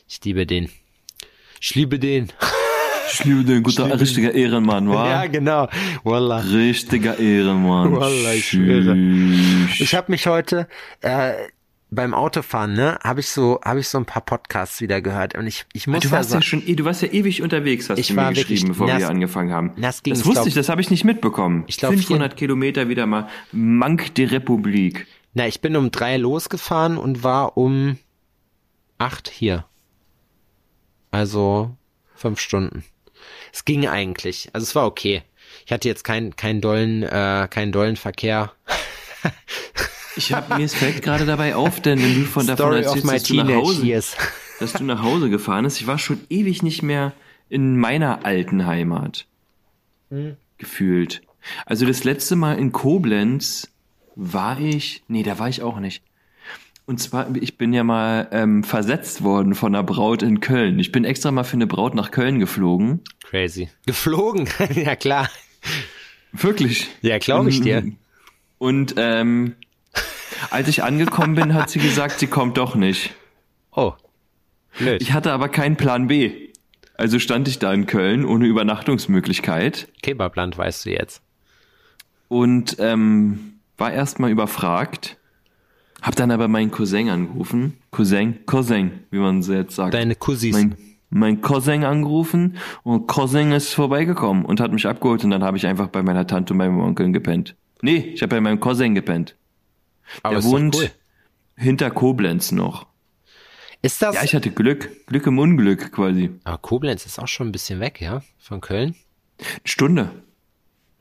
[0.10, 0.69] Ich liebe den.
[1.62, 2.32] Ich liebe den.
[3.12, 5.10] Ich liebe den guter, richtiger Ehrenmann, wa?
[5.10, 5.67] Ja, genau.
[6.04, 6.39] Wallah.
[6.39, 7.95] Richtiger Ehrenmann.
[7.95, 8.95] Wallah, ich schwöre.
[9.80, 10.67] Ich habe mich heute
[11.02, 11.34] äh,
[11.91, 15.47] beim Autofahren, ne, habe ich so, habe ich so ein paar Podcasts wieder gehört und
[15.47, 18.08] ich, ich muss Du warst ja schon, eh- du warst ja ewig unterwegs, hast Ich
[18.10, 19.71] du mir geschrieben, bevor nass- wir angefangen haben.
[19.75, 21.63] nass ging, das wusste glaub- ich, das habe ich nicht mitbekommen.
[21.67, 23.28] Ich glaub, 500 Kilometer wieder mal.
[23.52, 25.08] Mank die Republik.
[25.34, 27.97] na, ich bin um drei losgefahren und war um
[28.99, 29.65] acht hier.
[31.12, 31.75] Also
[32.15, 32.84] fünf Stunden.
[33.52, 34.49] Es ging eigentlich.
[34.54, 35.23] Also es war okay.
[35.65, 38.52] Ich hatte jetzt keinen keinen dollen äh, keinen dollen Verkehr.
[40.19, 43.23] Ich hab, mir es fällt gerade dabei auf, denn wenn du von davon erzählst, dass
[43.23, 44.17] du, nach Hause, years.
[44.60, 45.79] dass du nach Hause gefahren bist.
[45.79, 47.13] Ich war schon ewig nicht mehr
[47.47, 49.25] in meiner alten Heimat.
[50.58, 51.21] Gefühlt.
[51.65, 53.69] Also das letzte Mal in Koblenz
[54.15, 56.03] war ich, nee, da war ich auch nicht.
[56.86, 60.79] Und zwar, ich bin ja mal ähm, versetzt worden von einer Braut in Köln.
[60.79, 63.01] Ich bin extra mal für eine Braut nach Köln geflogen.
[63.23, 63.69] Crazy.
[63.86, 64.49] Geflogen.
[64.73, 65.29] ja klar.
[66.32, 66.88] Wirklich.
[67.01, 67.84] Ja, glaube ich dir.
[68.58, 69.55] Und ähm,
[70.49, 73.13] als ich angekommen bin, hat sie gesagt, sie kommt doch nicht.
[73.71, 73.93] Oh.
[74.78, 75.02] Blöd.
[75.02, 76.49] Ich hatte aber keinen Plan B.
[76.95, 81.21] Also stand ich da in Köln ohne Übernachtungsmöglichkeit Kebabland weißt du jetzt.
[82.28, 85.17] und ähm, war erstmal überfragt.
[86.02, 87.78] Hab dann aber meinen Cousin angerufen.
[87.91, 89.93] Cousin, Cousin, wie man so jetzt sagt.
[89.93, 90.56] Deine Cousins.
[90.56, 90.75] mein,
[91.10, 95.65] mein Cousin angerufen und Cousin ist vorbeigekommen und hat mich abgeholt und dann habe ich
[95.67, 97.56] einfach bei meiner Tante und meinem Onkel gepennt.
[97.82, 99.36] Nee, ich habe bei meinem Cousin gepennt.
[100.24, 100.91] Aber Der wohnt cool.
[101.56, 102.88] hinter Koblenz noch.
[103.82, 104.15] Ist das?
[104.15, 105.06] Ja, ich hatte Glück.
[105.08, 106.32] Glück im Unglück quasi.
[106.43, 108.22] aber Koblenz ist auch schon ein bisschen weg, ja?
[108.38, 108.95] Von Köln?
[109.63, 110.12] Stunde.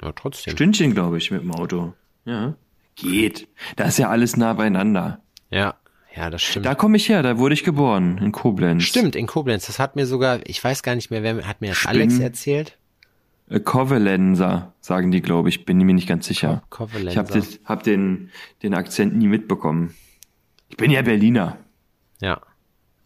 [0.00, 0.52] Ja, trotzdem.
[0.52, 1.94] Stündchen, glaube ich, mit dem Auto.
[2.24, 2.54] Ja.
[2.94, 3.48] Geht.
[3.76, 5.20] Da ist ja alles nah beieinander.
[5.50, 5.74] Ja.
[6.14, 6.66] Ja, das stimmt.
[6.66, 8.84] Da komme ich her, da wurde ich geboren, in Koblenz.
[8.84, 9.66] Stimmt, in Koblenz.
[9.66, 12.18] Das hat mir sogar, ich weiß gar nicht mehr, wer hat mir das Spinn- Alex
[12.18, 12.77] erzählt?
[13.48, 15.64] Äh, Kovalenser, sagen die, glaube ich.
[15.64, 16.62] Bin mir nicht ganz sicher.
[16.70, 17.10] Kovalenser.
[17.10, 18.30] Ich habe hab den,
[18.62, 19.94] den Akzent nie mitbekommen.
[20.68, 21.58] Ich bin ja Berliner.
[22.20, 22.40] Ja.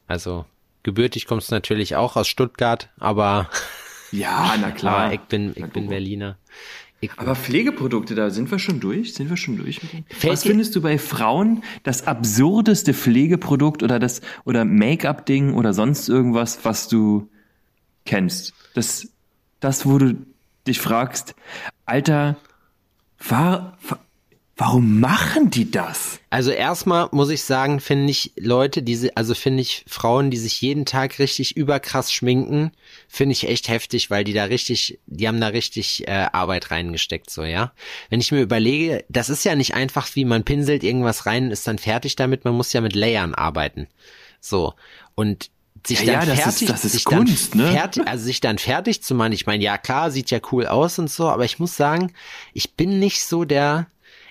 [0.06, 0.44] Also,
[0.82, 3.48] gebürtig kommst du natürlich auch aus Stuttgart, aber,
[4.12, 4.98] Ja, na klar.
[5.04, 5.88] aber ich bin, ich bin.
[5.88, 6.36] Berliner.
[7.00, 9.14] Ich, Aber Pflegeprodukte, da sind wir schon durch?
[9.14, 14.20] Sind wir schon durch mit Was findest du bei Frauen das absurdeste Pflegeprodukt oder das
[14.44, 17.28] oder Make-up-Ding oder sonst irgendwas, was du
[18.04, 18.54] kennst?
[18.74, 19.08] Das,
[19.62, 20.14] das, wo du
[20.66, 21.34] dich fragst,
[21.86, 22.36] Alter,
[23.18, 23.98] war, wa-
[24.56, 26.20] warum machen die das?
[26.30, 30.36] Also erstmal muss ich sagen, finde ich Leute, die sie, also finde ich Frauen, die
[30.36, 32.72] sich jeden Tag richtig überkrass schminken,
[33.08, 37.30] finde ich echt heftig, weil die da richtig, die haben da richtig äh, Arbeit reingesteckt,
[37.30, 37.72] so ja.
[38.10, 41.66] Wenn ich mir überlege, das ist ja nicht einfach, wie man pinselt irgendwas rein ist
[41.68, 43.86] dann fertig damit, man muss ja mit Layern arbeiten,
[44.40, 44.74] so
[45.14, 45.50] und
[45.86, 47.72] sich Ja, dann ja, das ist- fertig, das ist sich Kunst, dann ne?
[47.72, 49.32] fertig, also sich dann fertig zu machen.
[49.32, 52.12] Ich meine, ja klar, sieht ja cool aus und so, aber ich muss sagen,
[52.52, 53.86] ich bin nicht so der,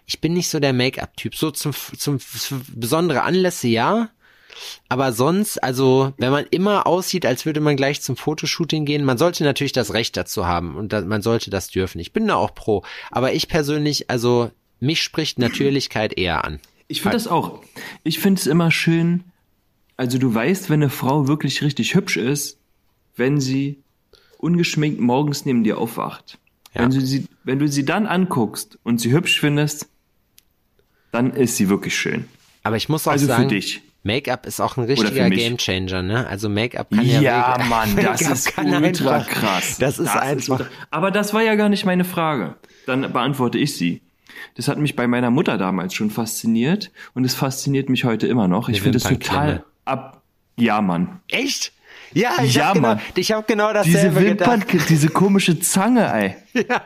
[0.05, 1.35] ich bin nicht so der Make-up-Typ.
[1.35, 4.09] So zum, zum für besondere Anlässe ja.
[4.89, 9.17] Aber sonst, also, wenn man immer aussieht, als würde man gleich zum Fotoshooting gehen, man
[9.17, 11.99] sollte natürlich das Recht dazu haben und da, man sollte das dürfen.
[11.99, 12.83] Ich bin da auch pro.
[13.11, 16.59] Aber ich persönlich, also, mich spricht Natürlichkeit eher an.
[16.87, 17.61] Ich finde das auch.
[18.03, 19.23] Ich finde es immer schön,
[20.01, 22.57] also du weißt, wenn eine Frau wirklich richtig hübsch ist,
[23.15, 23.77] wenn sie
[24.39, 26.39] ungeschminkt morgens neben dir aufwacht.
[26.73, 26.81] Ja.
[26.81, 29.87] Wenn, du sie, wenn du sie dann anguckst und sie hübsch findest,
[31.11, 32.25] dann ist sie wirklich schön.
[32.63, 33.81] Aber ich muss auch Also für sagen, dich.
[34.01, 35.29] Make-up ist auch ein richtiger.
[35.29, 36.25] Gamechanger, ne?
[36.25, 39.77] Also Make-up kann ja, Ja, Mann, das ist ultra einfach- krass.
[39.77, 40.61] Das ist einfach.
[40.61, 42.55] ultra- Aber das war ja gar nicht meine Frage.
[42.87, 44.01] Dann beantworte ich sie.
[44.55, 48.47] Das hat mich bei meiner Mutter damals schon fasziniert und es fasziniert mich heute immer
[48.47, 48.67] noch.
[48.69, 50.21] Ich finde es total ab.
[50.57, 51.19] Ja, Mann.
[51.29, 51.71] Echt?
[52.13, 53.01] Ja, ich Ja, hab genau, Mann.
[53.15, 54.89] ich habe genau Diese dasselbe Wimpern, gedacht.
[54.89, 56.35] diese komische Zange, ey.
[56.69, 56.81] Ja.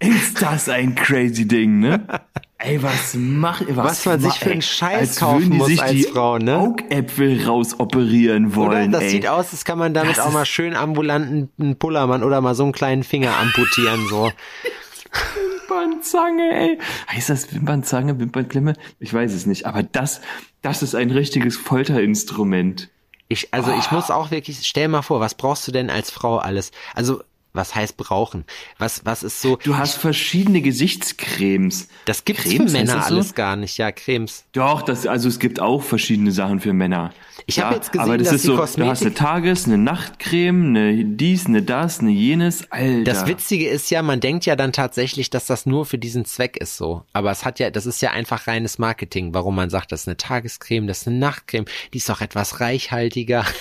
[0.00, 2.06] Ist das ein crazy Ding, ne?
[2.60, 5.90] Ey, was macht, was, Was man sich für einen Scheiß als kaufen muss sich als
[5.92, 6.56] die Frau, ne?
[6.58, 8.56] Augäpfel rausoperieren Oder?
[8.56, 9.10] wollen, Das ey.
[9.10, 12.54] sieht aus, das kann man damit Das auch mal schön ambulanten einen Pullermann oder mal
[12.56, 14.30] so einen kleinen Finger amputieren, so.
[15.68, 16.78] Wimpernzange, ey.
[17.10, 18.74] Heißt das Wimpernzange, Wimpernklemme?
[18.98, 20.20] Ich weiß es nicht, aber das,
[20.62, 22.88] das ist ein richtiges Folterinstrument.
[23.28, 26.38] Ich, also ich muss auch wirklich, stell mal vor, was brauchst du denn als Frau
[26.38, 26.72] alles?
[26.94, 28.44] Also, was heißt brauchen?
[28.78, 31.88] Was, was ist so, Du hast verschiedene Gesichtscremes.
[32.04, 33.14] das gibt's Cremes, für Männer so?
[33.14, 34.44] alles gar nicht, ja, Cremes.
[34.52, 37.12] Doch, das, also es gibt auch verschiedene Sachen für Männer.
[37.46, 39.64] Ich hab jetzt gesehen, aber das dass ist die so, Kosmetik- du hast eine Tages-,
[39.66, 43.04] eine Nachtcreme, eine dies, eine das, eine jenes, Alter.
[43.04, 46.56] Das Witzige ist ja, man denkt ja dann tatsächlich, dass das nur für diesen Zweck
[46.58, 47.04] ist so.
[47.12, 50.08] Aber es hat ja, das ist ja einfach reines Marketing, warum man sagt, das ist
[50.08, 53.44] eine Tagescreme, das ist eine Nachtcreme, die ist doch etwas reichhaltiger.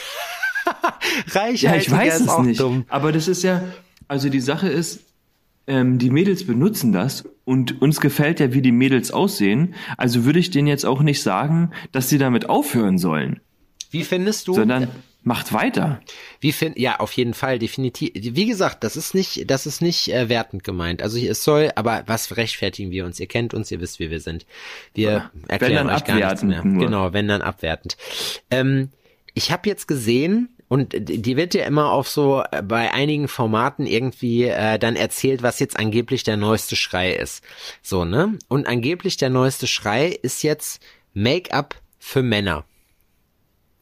[1.29, 2.59] reichhaltiger Ja, ich weiß ist es auch nicht.
[2.59, 2.85] dumm.
[2.89, 3.63] Aber das ist ja,
[4.07, 5.01] also die Sache ist,
[5.67, 9.75] ähm, die Mädels benutzen das und uns gefällt ja, wie die Mädels aussehen.
[9.97, 13.39] Also würde ich denen jetzt auch nicht sagen, dass sie damit aufhören sollen,
[13.91, 14.53] Wie findest du?
[14.53, 14.87] sondern
[15.23, 15.99] macht weiter.
[16.39, 18.11] Wie find, ja, auf jeden Fall, definitiv.
[18.13, 21.01] Wie gesagt, das ist nicht, das ist nicht äh, wertend gemeint.
[21.01, 23.19] Also es soll, aber was rechtfertigen wir uns?
[23.19, 24.45] Ihr kennt uns, ihr wisst, wie wir sind.
[24.93, 26.63] Wir erklären dann euch gar nichts abwertend mehr.
[26.63, 26.85] nur.
[26.85, 27.97] Genau, wenn dann abwertend.
[28.49, 28.89] Ähm,
[29.33, 33.85] ich habe jetzt gesehen, und die wird ja immer auf so äh, bei einigen Formaten
[33.85, 37.43] irgendwie äh, dann erzählt, was jetzt angeblich der neueste Schrei ist.
[37.81, 38.37] So, ne?
[38.49, 40.81] Und angeblich der neueste Schrei ist jetzt
[41.13, 42.65] Make-up für Männer.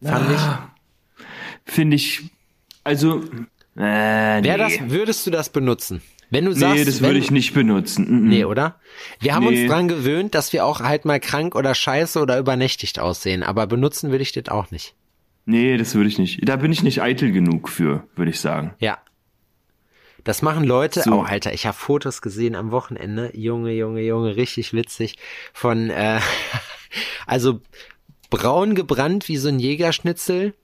[0.03, 0.71] Fand Ah.
[1.65, 2.21] Finde ich,
[2.83, 3.23] also,
[3.77, 4.45] äh, ich.
[4.45, 4.57] nee.
[4.57, 6.01] Das, würdest du das benutzen?
[6.29, 8.25] Wenn du nee, sagst, das wenn, würde ich nicht benutzen.
[8.25, 8.29] Mm.
[8.29, 8.79] Nee, oder?
[9.19, 9.61] Wir haben Nee.
[9.63, 13.67] uns dran gewöhnt, dass wir auch halt mal krank oder scheiße oder übernächtigt aussehen, aber
[13.67, 14.95] benutzen würde ich das auch nicht.
[15.45, 16.47] Nee, das würde ich nicht.
[16.47, 18.73] Da bin ich nicht eitel genug für, würde ich sagen.
[18.79, 18.97] Ja.
[20.23, 21.11] Das machen Leute, So.
[21.13, 25.17] oh Alter, ich habe Fotos gesehen am Wochenende, Junge, Junge, Junge, richtig witzig,
[25.53, 26.19] von, äh,
[27.27, 27.61] also
[28.31, 30.55] braun gebrannt wie so ein Jägerschnitzel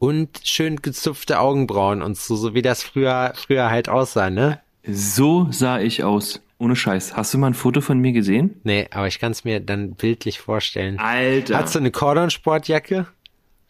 [0.00, 4.60] und schön gezupfte Augenbrauen und so, so wie das früher, früher halt aussah, ne?
[4.88, 6.42] So sah ich aus.
[6.58, 7.14] Ohne Scheiß.
[7.16, 8.60] Hast du mal ein Foto von mir gesehen?
[8.64, 10.98] Nee, aber ich kann es mir dann bildlich vorstellen.
[10.98, 11.58] Alter.
[11.58, 13.06] Hast du eine Cordon-Sportjacke?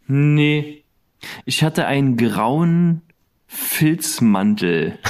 [0.06, 0.84] Nee.
[1.44, 3.02] Ich hatte einen grauen
[3.46, 4.98] Filzmantel.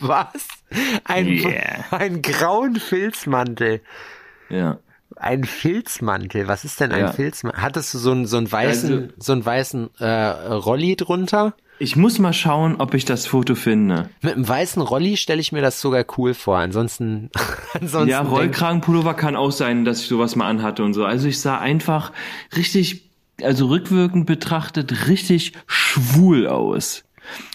[0.00, 0.48] Was?
[1.04, 1.84] Ein, Yeah.
[1.90, 3.80] ein grauen Filzmantel.
[4.48, 4.78] Ja.
[5.16, 6.48] Ein Filzmantel.
[6.48, 7.12] Was ist denn ein Ja.
[7.12, 7.62] Filzmantel?
[7.62, 10.06] Hattest du so einen, so einen weißen, Also- so einen weißen äh,
[10.52, 11.54] Rolli drunter?
[11.78, 14.08] Ich muss mal schauen, ob ich das Foto finde.
[14.22, 16.58] Mit einem weißen Rolli stelle ich mir das sogar cool vor.
[16.58, 17.30] Ansonsten,
[17.74, 21.04] ansonsten Ja, Rollkragenpullover kann auch sein, dass ich sowas mal anhatte und so.
[21.04, 22.12] Also ich sah einfach
[22.56, 23.10] richtig,
[23.42, 27.05] also rückwirkend betrachtet, richtig schwul aus.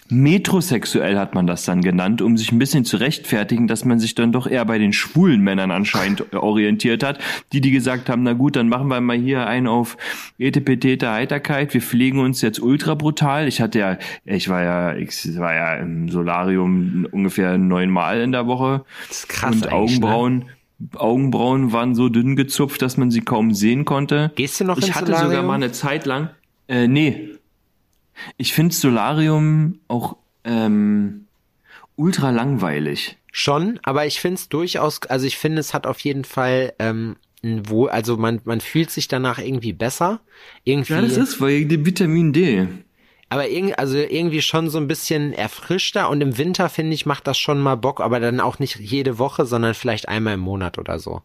[0.08, 4.14] Metrosexuell hat man das dann genannt, um sich ein bisschen zu rechtfertigen, dass man sich
[4.14, 7.18] dann doch eher bei den schwulen Männern anscheinend orientiert hat,
[7.52, 9.96] die die gesagt haben, na gut, dann machen wir mal hier einen auf
[10.38, 13.48] Etepetete Heiterkeit, wir pflegen uns jetzt ultra brutal.
[13.48, 18.46] Ich hatte ja, ich war ja, ich war ja im Solarium ungefähr neunmal in der
[18.46, 19.72] Woche Das ist krass und ne?
[19.72, 20.44] Augenbrauen,
[20.96, 24.32] Augenbrauen waren so dünn gezupft, dass man sie kaum sehen konnte.
[24.34, 25.30] Gehst du noch Ich ins hatte Solarium?
[25.30, 26.30] sogar mal eine Zeit lang.
[26.68, 27.30] Äh, nee.
[28.36, 31.26] Ich finde Solarium auch ähm,
[31.96, 33.18] ultra langweilig.
[33.30, 37.16] Schon, aber ich finde es durchaus, also ich finde, es hat auf jeden Fall ähm,
[37.42, 40.20] ein Wohl, also man, man fühlt sich danach irgendwie besser.
[40.64, 42.68] Irgendwie, Ja, das ist weil die Vitamin D.
[43.32, 47.26] aber irgendwie, also irgendwie schon so ein bisschen erfrischter und im Winter, finde ich, macht
[47.26, 50.76] das schon mal Bock, aber dann auch nicht jede Woche, sondern vielleicht einmal im Monat
[50.76, 51.22] oder so.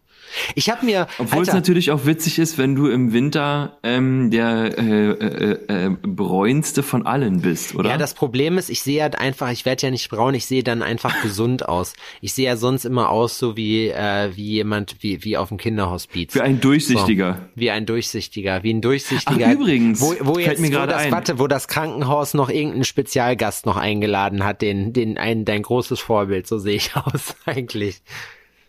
[0.54, 4.78] Ich habe mir, Obwohl es natürlich auch witzig ist, wenn du im Winter ähm, der
[4.78, 7.90] äh, äh, äh, bräunste von allen bist, oder?
[7.90, 10.62] Ja, das Problem ist, ich sehe halt einfach, ich werde ja nicht braun, ich sehe
[10.62, 11.94] dann einfach gesund aus.
[12.20, 15.56] Ich sehe ja sonst immer aus, so wie, äh, wie jemand, wie, wie auf dem
[15.56, 16.32] Kinderhospiz.
[16.32, 17.34] Für ein durchsichtiger.
[17.54, 19.46] So, wie ein durchsichtiger, wie ein durchsichtiger.
[19.48, 21.12] Ach, übrigens, wo, wo fällt jetzt, mir wo gerade das, ein.
[21.12, 26.00] warte, wo das Krankenhaus noch irgendeinen Spezialgast noch eingeladen hat, den, den, ein, dein großes
[26.00, 28.02] Vorbild, so sehe ich aus, eigentlich.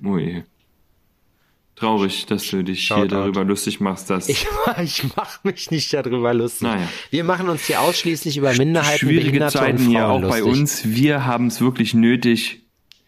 [0.03, 0.43] Ui.
[1.75, 3.07] Traurig, dass du dich hier Shoutout.
[3.15, 4.45] darüber lustig machst, dass Ich,
[4.83, 6.63] ich mache mich nicht darüber lustig.
[6.63, 6.87] Naja.
[7.09, 10.43] Wir machen uns hier ausschließlich über Minderheiten, schwierige Behinderte Zeiten und Frauen hier auch lustig.
[10.43, 10.81] bei uns.
[10.85, 12.63] Wir haben es wirklich nötig.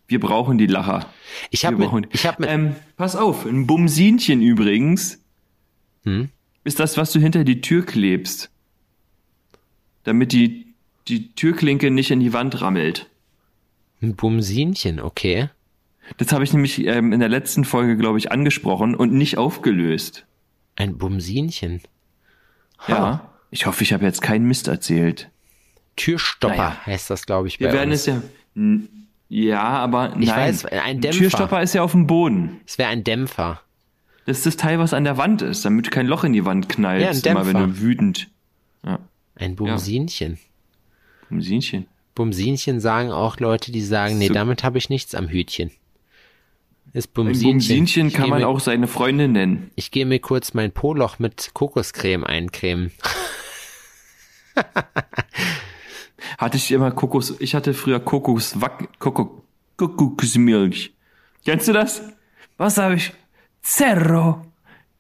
[0.08, 1.06] Wir brauchen die Lacher.
[1.50, 5.20] Ich habe mit, ich hab mit, ähm, pass auf, ein Bumsinchen übrigens
[6.04, 6.30] Hm?
[6.64, 8.51] ist das, was du hinter die Tür klebst,
[10.04, 10.68] damit die
[11.08, 13.10] die Türklinke nicht in die Wand rammelt.
[14.02, 15.50] ein Bumsinchen, okay.
[16.18, 20.26] Das habe ich nämlich ähm, in der letzten Folge, glaube ich, angesprochen und nicht aufgelöst.
[20.76, 21.82] Ein Bumsinchen.
[22.88, 23.30] Ja.
[23.52, 25.30] Ich hoffe, ich habe jetzt keinen Mist erzählt.
[25.96, 26.86] Türstopper Naja.
[26.86, 28.02] heißt das, glaube ich, bei Wir werden uns.
[28.02, 28.22] es ja.
[29.30, 30.50] Ja, aber Ich nein.
[30.50, 31.20] weiß, ein Dämpfer.
[31.20, 32.60] Türstopper ist ja auf dem Boden.
[32.66, 33.62] Es wäre ein Dämpfer.
[34.26, 36.70] Das ist das Teil, was an der Wand ist, damit kein Loch in die Wand
[36.70, 37.80] knallst, Ja, ein immer wenn Dämpfer.
[37.80, 38.28] du wütend.
[39.42, 40.38] Ein Bumsinchen.
[41.30, 41.88] Bumsinchen.
[42.16, 45.72] Bumsinchen sagen auch Leute, die sagen, nee, So- damit habe ich nichts am Hütchen.
[46.94, 47.52] Ist Ein Bumsinchen.
[47.58, 49.72] Bumsinchen Ich kann man mir, auch seine Freundin nennen.
[49.76, 52.92] Ich gehe mir kurz mein Poloch mit Kokoscreme eincremen.
[56.38, 58.56] Hatte ich immer Kokos, ich hatte früher Kokos,
[59.00, 59.44] Koko,
[59.78, 60.94] Kokosmilch.
[61.46, 62.04] Kennst du das?
[62.58, 63.14] Was habe ich?
[63.62, 64.46] Zerro.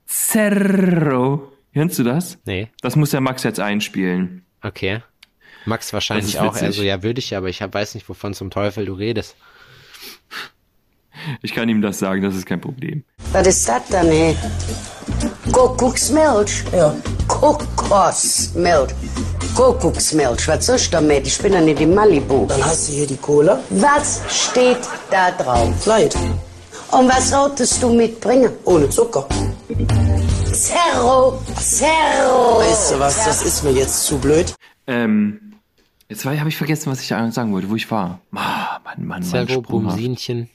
[0.05, 1.50] Zerro.
[1.73, 2.37] Kennst du das?
[2.45, 4.45] Nee, Das muss der Max jetzt einspielen.
[4.61, 5.01] okay.
[5.65, 6.55] Max wahrscheinlich ist auch.
[6.55, 9.35] Also ja, würde ich, aber ich hab, weiß nicht, wovon zum Teufel du redest.
[11.43, 13.03] Ich kann ihm das sagen, das ist kein Problem.
[13.31, 14.35] Was ist das denn, ey?
[15.51, 16.63] Kuckucksmilch?
[16.73, 16.95] Ja.
[17.27, 18.89] Kokosmilch.
[19.55, 21.27] Kuckucksmilch, was soll ich damit?
[21.27, 22.47] Ich bin ja nicht in Malibu.
[22.47, 23.59] Dann hast du hier die Cola.
[23.69, 24.79] Was steht
[25.11, 25.85] da drauf?
[25.85, 26.15] Light.
[26.91, 28.51] Und was solltest du mitbringen?
[28.65, 29.27] Ohne Zucker.
[30.53, 32.59] Zerro, Zerro.
[32.59, 34.53] Weißt du was, das ist mir jetzt zu blöd.
[34.85, 35.53] Ähm,
[36.09, 38.19] jetzt habe ich vergessen, was ich sagen wollte, wo ich war.
[38.33, 39.61] Ah, Mann, Mann, Mann, Zerro.
[39.61, 40.49] Bumsinchen.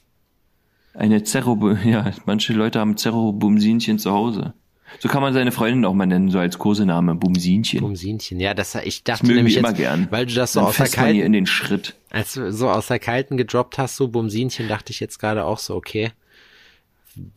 [0.93, 4.53] Eine Zerro, ja, manche Leute haben Zerro-Bumsinchen zu Hause.
[4.99, 7.81] So kann man seine Freundin auch mal nennen, so als Kosename, Bumsinchen.
[7.81, 10.07] Bumsinchen, ja, das, ich dachte mögen nämlich jetzt, immer gern.
[10.11, 11.95] weil du das so Dann aus der ihr in kalten, den Schritt.
[12.09, 15.59] als du so aus der kalten gedroppt hast, so Bumsinchen, dachte ich jetzt gerade auch
[15.59, 16.11] so, okay.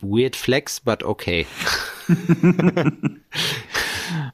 [0.01, 1.45] Weird flex, but okay.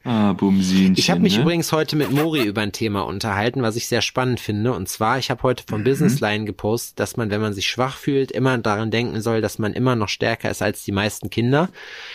[0.04, 0.96] Ah, Bumsinchen.
[0.98, 1.44] Ich habe mich ne?
[1.44, 4.74] übrigens heute mit Mori über ein Thema unterhalten, was ich sehr spannend finde.
[4.74, 5.70] Und zwar, ich habe heute Mhm.
[5.70, 9.42] vom Business Line gepostet, dass man, wenn man sich schwach fühlt, immer daran denken soll,
[9.42, 11.70] dass man immer noch stärker ist als die meisten Kinder.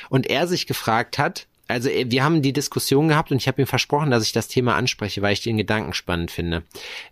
[0.08, 3.62] Und er sich gefragt hat, also äh, wir haben die Diskussion gehabt und ich habe
[3.62, 6.62] ihm versprochen, dass ich das Thema anspreche, weil ich den Gedanken spannend finde.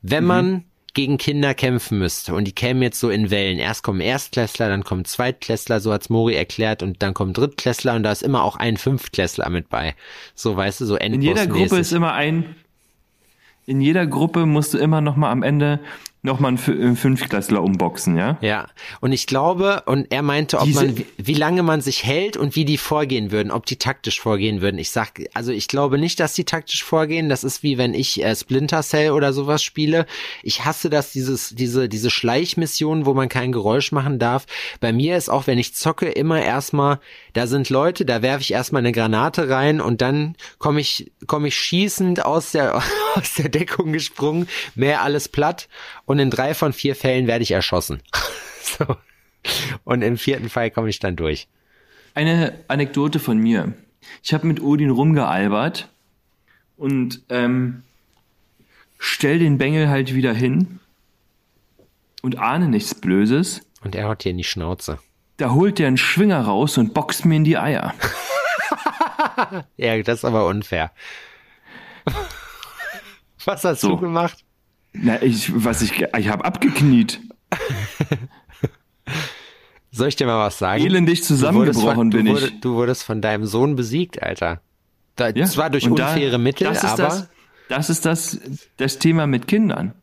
[0.02, 3.58] Wenn man gegen Kinder kämpfen müsste und die kämen jetzt so in Wellen.
[3.58, 8.02] Erst kommen Erstklässler, dann kommen Zweitklässler, so hat's Mori erklärt, und dann kommen Drittklässler und
[8.02, 9.94] da ist immer auch ein Fünftklässler mit bei.
[10.34, 12.56] So, weißt du, so In jeder Gruppe ist immer ein.
[13.66, 15.80] In jeder Gruppe musst du immer noch mal am Ende
[16.22, 18.36] noch mal einen Fü- einen Fünftklässler umboxen, ja?
[18.42, 18.66] Ja,
[19.00, 22.36] und ich glaube, und er meinte, ob Diese- man, wie, wie lange man sich hält
[22.36, 24.78] und wie die vorgehen würden, ob die taktisch vorgehen würden.
[24.78, 27.28] Ich sag, also ich glaube nicht, dass die taktisch vorgehen.
[27.28, 30.04] Das ist wie wenn ich äh, Splinter Cell oder sowas spiele.
[30.42, 34.46] Ich hasse das, dieses, diese, diese Schleichmission, wo man kein Geräusch machen darf.
[34.80, 37.00] Bei mir ist auch, wenn ich zocke, immer erstmal,
[37.32, 41.48] da sind Leute, da werfe ich erstmal eine Granate rein und dann komme ich, komme
[41.48, 42.76] ich schießend aus der,
[43.14, 45.68] aus der Deckung gesprungen, mehr alles platt
[46.10, 48.02] und in drei von vier Fällen werde ich erschossen.
[48.62, 48.96] so.
[49.84, 51.46] Und im vierten Fall komme ich dann durch.
[52.14, 53.74] Eine Anekdote von mir.
[54.24, 55.88] Ich habe mit Odin rumgealbert
[56.76, 57.84] und ähm,
[58.98, 60.80] stell den Bengel halt wieder hin
[62.22, 63.60] und ahne nichts Blöses.
[63.84, 64.98] Und er haut dir in die Schnauze.
[65.36, 67.94] Da holt der einen Schwinger raus und boxt mir in die Eier.
[69.76, 70.90] Ja, das ist aber unfair.
[73.44, 73.90] Was hast So.
[73.90, 74.44] du gemacht?
[74.92, 77.20] Na, ich, was ich, ich habe abgekniet.
[79.92, 80.84] Soll ich dir mal was sagen?
[80.84, 82.42] Elendig Du zusammengebrochen von, bin du ich.
[82.42, 84.60] wurde- Du wurdest von deinem Sohn besiegt, Alter.
[85.16, 87.28] Da, Ja, Zwar durch da- unfaire Mittel, das ist aber Das,
[87.68, 88.40] das ist das,
[88.76, 89.94] das Thema mit Kindern.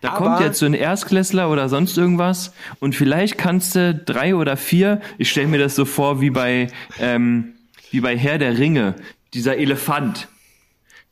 [0.00, 4.34] Da Aber- kommt jetzt so ein Erstklässler oder sonst irgendwas und vielleicht kannst du drei
[4.34, 7.54] oder vier, ich stelle mir das so vor wie bei, ähm,
[7.90, 8.94] wie bei Herr der Ringe,
[9.34, 10.28] dieser Elefant.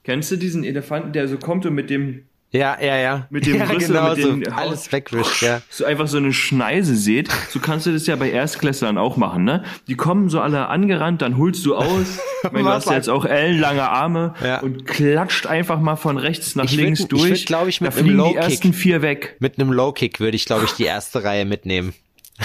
[0.02, 3.26] Kennst du diesen Elefanten, der so kommt und mit dem ja, ja, ja.
[3.30, 4.32] Mit dem ja, Rüssel, genau mit so.
[4.32, 5.62] den Haut- Alles wegwischt, ja.
[5.70, 9.44] so einfach so eine Schneise seht, so kannst du das ja bei Erstklässlern auch machen,
[9.44, 9.64] ne?
[9.86, 13.08] Die kommen so alle angerannt, dann holst du aus, ich meine, du hast ja jetzt
[13.08, 14.60] auch ellenlange Arme Ja.
[14.60, 17.30] und klatscht einfach mal von rechts nach Ich würd- links ich durch.
[17.30, 19.36] würd, glaub ich, mit da einem fliegen die Low-Kick- ersten vier weg.
[19.38, 21.94] Mit einem Low-Kick würde ich, glaube ich, die erste Reihe mitnehmen.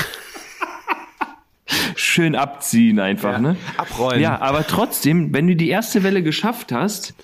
[1.96, 3.40] Schön abziehen einfach, Ja.
[3.40, 3.56] ne?
[3.78, 4.22] Abräumen.
[4.22, 7.16] Ja, aber trotzdem, wenn du die erste Welle geschafft hast,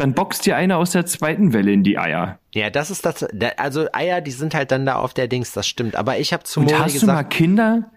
[0.00, 2.38] dann boxt dir einer aus der zweiten Welle in die Eier.
[2.54, 3.26] Ja, das ist das.
[3.32, 5.94] da- Also Eier, die sind halt dann da auf der Dings, das stimmt.
[5.96, 7.90] Aber ich habe zu Und Mori hast du mal gesagt, Kinder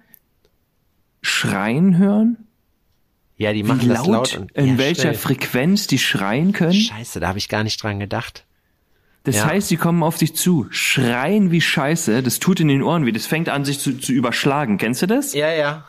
[1.22, 2.38] schreien hören?
[3.38, 5.14] ja, die Wie machen das laut, laut und in ja, welcher schnell.
[5.16, 6.74] Frequenz die schreien können?
[6.74, 8.46] Scheiße, da habe ich gar nicht dran gedacht.
[9.24, 9.46] Das Ja.
[9.48, 13.12] heißt, sie kommen auf dich zu, schreien wie Scheiße, das tut in den Ohren weh,
[13.12, 14.78] das fängt an sich zu, zu überschlagen.
[14.78, 15.34] Kennst du das?
[15.34, 15.88] Ja, ja.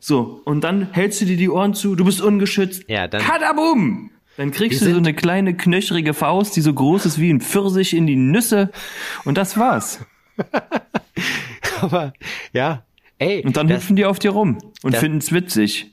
[0.00, 2.84] So, und dann hältst du dir die Ohren zu, du bist ungeschützt.
[2.88, 4.10] Ja, dann- Kadabum!
[4.38, 7.40] Dann kriegst Die du so eine kleine knöchrige Faust, die so groß ist wie ein
[7.40, 8.70] Pfirsich in die Nüsse.
[9.24, 9.98] Und das war's.
[11.80, 12.12] Aber
[12.52, 12.84] ja,
[13.18, 15.92] ey, Und dann das, hüpfen die auf dir rum und finden's witzig.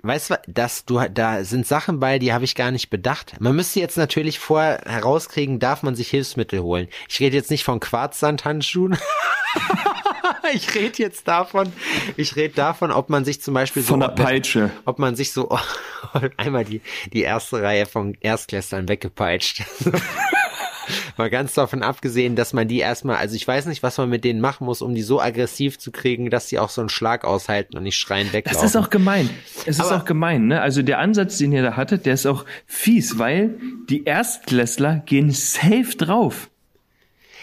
[0.00, 3.38] weißt du, dass du da sind Sachen bei, die habe ich gar nicht bedacht.
[3.38, 6.88] Man müsste jetzt natürlich vorher herauskriegen, darf man sich Hilfsmittel holen.
[7.06, 8.96] Ich rede jetzt nicht von Quarzsandhandschuhen.
[10.54, 11.72] ich rede jetzt davon,
[12.16, 14.70] ich rede davon, ob man sich zum Beispiel Von so der Peitsche.
[14.84, 15.56] ob man sich so
[16.36, 16.80] einmal die,
[17.12, 19.62] die erste Reihe von Erstklässlern weggepeitscht.
[21.16, 24.24] mal ganz davon abgesehen, dass man die erstmal, also ich weiß nicht, was man mit
[24.24, 27.24] denen machen muss, um die so aggressiv zu kriegen, dass sie auch so einen Schlag
[27.24, 28.60] aushalten und nicht schreien weglaufen.
[28.60, 29.28] Das ist auch gemein.
[29.66, 30.60] Es ist auch gemein, ne?
[30.60, 35.30] Also der Ansatz, den ihr da hattet, der ist auch fies, weil die Erstklässler gehen
[35.30, 36.48] safe drauf.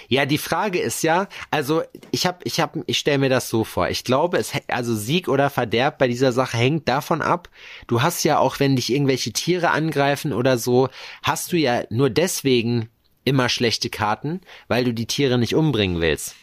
[0.08, 3.64] Ja, die Frage ist ja, also ich habe, ich habe, ich stelle mir das so
[3.64, 3.90] vor.
[3.90, 7.50] Ich glaube, es, also Sieg oder Verderb bei dieser Sache hängt davon ab.
[7.88, 10.90] Du hast ja auch, wenn dich irgendwelche Tiere angreifen oder so,
[11.24, 12.90] hast du ja nur deswegen
[13.24, 16.36] immer schlechte Karten, weil du die Tiere nicht umbringen willst.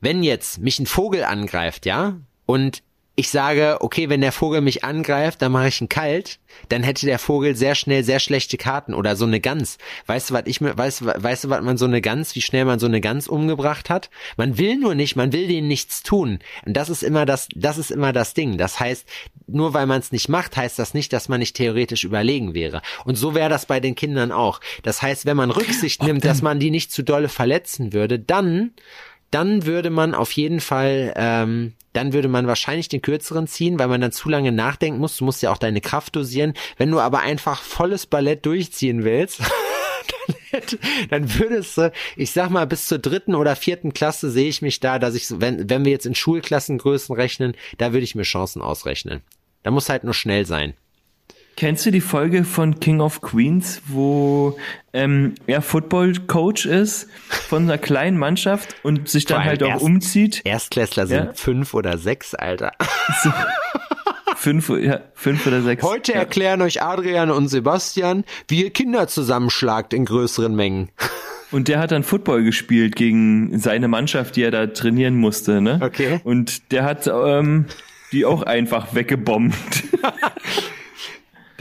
[0.00, 2.82] Wenn jetzt mich ein Vogel angreift, ja, und
[3.14, 6.38] ich sage, okay, wenn der Vogel mich angreift, dann mache ich ihn kalt,
[6.70, 9.76] dann hätte der Vogel sehr schnell sehr schlechte Karten oder so eine Gans.
[10.06, 12.64] Weißt du, was ich mir, weißt, weißt du, was man so eine Gans, wie schnell
[12.64, 14.08] man so eine Gans umgebracht hat?
[14.38, 16.38] Man will nur nicht, man will denen nichts tun.
[16.64, 18.56] Und das ist immer das, das ist immer das Ding.
[18.56, 19.06] Das heißt,
[19.46, 22.80] nur weil man es nicht macht, heißt das nicht, dass man nicht theoretisch überlegen wäre.
[23.04, 24.60] Und so wäre das bei den Kindern auch.
[24.82, 28.72] Das heißt, wenn man Rücksicht nimmt, dass man die nicht zu dolle verletzen würde, dann
[29.32, 33.88] dann würde man auf jeden Fall, ähm, dann würde man wahrscheinlich den kürzeren ziehen, weil
[33.88, 35.16] man dann zu lange nachdenken muss.
[35.16, 36.54] Du musst ja auch deine Kraft dosieren.
[36.76, 39.40] Wenn du aber einfach volles Ballett durchziehen willst,
[41.10, 44.80] dann, würdest du, ich sag mal, bis zur dritten oder vierten Klasse sehe ich mich
[44.80, 48.60] da, dass ich, wenn, wenn wir jetzt in Schulklassengrößen rechnen, da würde ich mir Chancen
[48.60, 49.22] ausrechnen.
[49.62, 50.74] Da muss halt nur schnell sein.
[51.56, 54.56] Kennst du die Folge von King of Queens, wo
[54.92, 60.40] ähm, er Football-Coach ist von einer kleinen Mannschaft und sich dann halt auch erst- umzieht?
[60.44, 61.32] Erstklässler sind Ja.
[61.34, 62.72] fünf oder sechs, Alter.
[64.36, 65.84] Fünf, ja, fünf oder sechs.
[65.84, 66.18] Heute ja.
[66.18, 70.88] erklären euch Adrian und Sebastian, wie ihr Kinder zusammenschlagt in größeren Mengen.
[71.52, 75.78] Und der hat dann Football gespielt gegen seine Mannschaft, die er da trainieren musste, ne?
[75.80, 76.20] Okay.
[76.24, 77.66] Und der hat ähm,
[78.10, 79.54] die auch einfach weggebombt.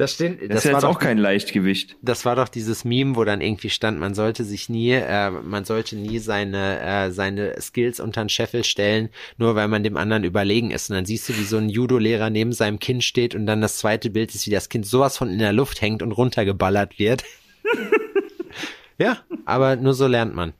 [0.01, 0.41] Das stimmt.
[0.41, 1.95] Das, Das, ist war jetzt doch, auch kein Leichtgewicht.
[2.01, 5.63] das war doch dieses Meme, wo dann irgendwie stand, man sollte sich nie, äh, man
[5.63, 10.23] sollte nie seine äh, seine Skills unter den Scheffel stellen, nur weil man dem anderen
[10.23, 10.89] überlegen ist.
[10.89, 13.77] Und dann siehst du, wie so ein Judo-Lehrer neben seinem Kind steht und dann das
[13.77, 17.23] zweite Bild ist, wie das Kind sowas von in der Luft hängt und runtergeballert wird.
[18.97, 20.53] ja, aber nur so lernt man.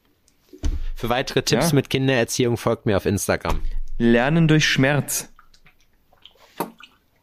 [0.96, 1.76] Für weitere Tipps Ja.
[1.76, 3.60] mit Kindererziehung folgt mir auf Instagram.
[3.98, 5.34] Lernen durch Schmerz.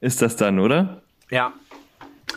[0.00, 1.02] Ist das dann, oder?
[1.30, 1.52] Ja.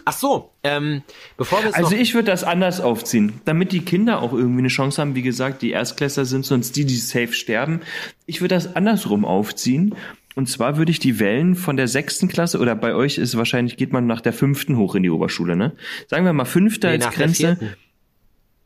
[0.06, 1.04] Ach so, ähm,
[1.38, 5.02] bevor wir Also ich würde das anders aufziehen, damit die Kinder auch irgendwie eine Chance
[5.02, 5.16] haben.
[5.16, 7.82] Wie gesagt, die Erstklässler sind sonst die, die safe sterben.
[8.26, 9.96] Ich würde das andersrum aufziehen.
[10.36, 13.76] Und zwar würde ich die Wellen von der sechsten Klasse oder bei euch ist wahrscheinlich
[13.76, 15.74] geht man nach der fünften hoch in die Oberschule, ne?
[16.08, 17.58] Sagen wir mal fünfte Nee, als Grenze.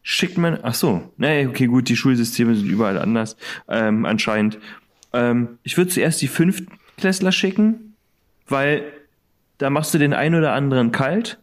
[0.04, 4.60] Schickt man, ach so, nee, okay, gut, die Schulsysteme sind überall anders, ähm, anscheinend.
[5.14, 7.96] Ähm, ich würde zuerst die Fünftklässler schicken,
[8.48, 8.84] weil
[9.58, 11.38] da machst du den einen oder anderen kalt.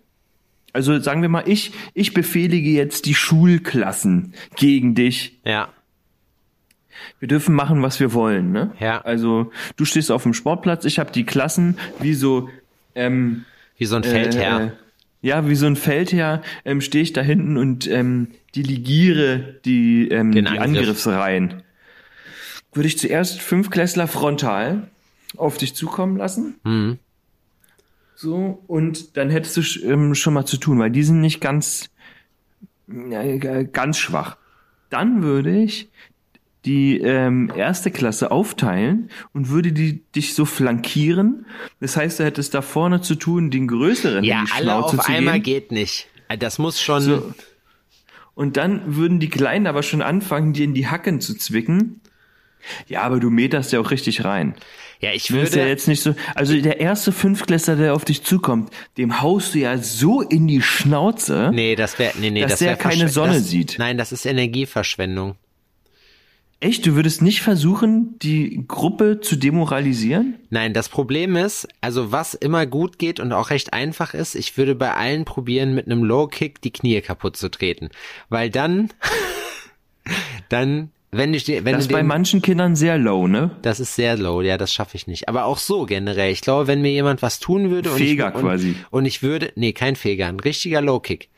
[0.72, 5.38] Also sagen wir mal, ich, ich befehlige jetzt die Schulklassen gegen dich.
[5.44, 5.68] Ja,
[7.20, 8.72] Wir dürfen machen, was wir wollen, ne?
[8.80, 9.00] Ja.
[9.02, 12.48] Also du stehst auf dem Sportplatz, ich habe die Klassen wie so
[12.94, 13.44] ähm,
[13.76, 14.66] wie so ein Feldherr.
[14.66, 14.70] äh,
[15.26, 20.32] ja, wie so ein Feldherr ähm, stehe ich da hinten und ähm, delegiere die, ähm,
[20.32, 20.80] Den die Angriff.
[20.80, 21.62] Angriffsreihen.
[22.72, 24.88] Würde ich zuerst fünf Klässler frontal
[25.36, 26.56] auf dich zukommen lassen.
[26.64, 26.98] Mhm.
[28.22, 31.90] So, und dann hättest du ähm, schon mal zu tun, weil die sind nicht ganz,
[32.88, 34.36] äh, ganz schwach.
[34.90, 35.90] Dann würde ich
[36.64, 41.46] die ähm, erste Klasse aufteilen und würde die dich so flankieren.
[41.80, 44.92] Das heißt, du hättest da vorne zu tun, den größeren Ja, in die alle auf
[44.92, 45.54] zu einmal gehen.
[45.54, 46.06] geht nicht.
[46.38, 47.02] Das muss schon.
[47.02, 47.34] So.
[48.36, 52.00] Und dann würden die Kleinen aber schon anfangen, dir in die Hacken zu zwicken.
[52.86, 54.54] Ja, aber du meterst ja auch richtig rein.
[55.02, 55.58] Ja, ich würde.
[55.58, 56.14] ja jetzt nicht so.
[56.36, 60.62] Also der erste Fünftklässler, der auf dich zukommt, dem haust du ja so in die
[60.62, 61.50] Schnauze.
[61.52, 62.12] nee, das wäre.
[62.20, 63.76] Nee, nee, dass das der wär keine Sonne das, sieht.
[63.78, 65.34] Nein, das ist Energieverschwendung.
[66.60, 66.86] Echt?
[66.86, 70.38] Du würdest nicht versuchen, die Gruppe zu demoralisieren?
[70.50, 74.56] Nein, das Problem ist, also was immer gut geht und auch recht einfach ist, ich
[74.56, 77.88] würde bei allen probieren, mit einem Low Kick die Knie kaputt zu treten.
[78.28, 78.90] Weil dann,
[80.48, 83.50] dann, wenn ich, wenn Das ist bei manchen Kindern sehr low, ne?
[83.60, 85.28] das ist sehr low, ja, das schaffe ich nicht.
[85.28, 86.32] Aber auch so generell.
[86.32, 88.76] Ich glaube, wenn mir jemand was tun würde und Feger ich, und, quasi.
[88.90, 91.28] und ich würde, nee, kein Feger, ein richtiger Low Kick.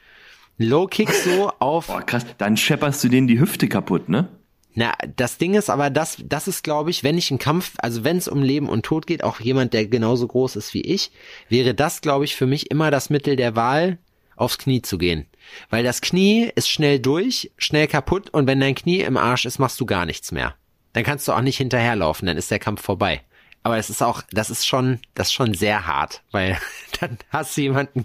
[0.59, 2.25] Low Kick so auf, Boah, krass.
[2.39, 4.29] Dann schepperst du denen die Hüfte kaputt, ne?
[4.77, 8.05] Na, das Ding ist aber, das, das ist, glaube ich, wenn ich einen Kampf, also
[8.05, 11.11] wenn es um Leben und Tod geht, auch jemand, der genauso groß ist wie ich,
[11.49, 13.99] wäre das, glaube ich, für mich immer das Mittel der Wahl,
[14.37, 15.27] aufs Knie zu gehen.
[15.71, 19.59] Weil das Knie ist schnell durch, schnell kaputt und wenn dein Knie im Arsch ist,
[19.59, 20.55] machst du gar nichts mehr.
[20.93, 23.23] Dann kannst du auch nicht hinterherlaufen, dann ist der Kampf vorbei.
[23.67, 26.59] Aber es ist auch, das ist schon, das ist schon sehr hart, weil
[27.01, 28.05] dann hast du jemanden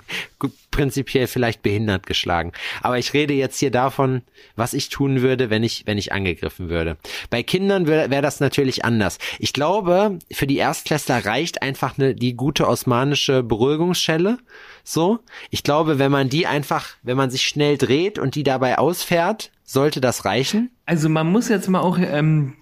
[0.72, 2.54] prinzipiell vielleicht behindert geschlagen.
[2.82, 4.22] Aber ich rede jetzt hier davon,
[4.56, 6.96] was ich tun würde, wenn ich, wenn ich angegriffen würde.
[7.30, 9.18] Bei Kindern wäre wär das natürlich anders.
[9.38, 14.38] Ich glaube, für die Erstklässler reicht einfach eine, die gute osmanische Beruhigungsschelle.
[14.86, 15.20] So.
[15.50, 19.52] Ich glaube, wenn man die einfach, wenn man sich schnell dreht und die dabei ausfährt,
[19.66, 20.72] sollte das reichen.
[20.86, 22.56] Also man muss jetzt mal auch ähm,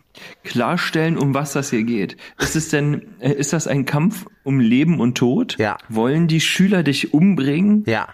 [0.43, 2.17] klarstellen, um was das hier geht.
[2.39, 5.57] Ist es denn, äh, ist das ein Kampf um Leben und Tod?
[5.57, 5.77] Ja.
[5.89, 7.83] Wollen die Schüler dich umbringen?
[7.87, 8.09] Ja.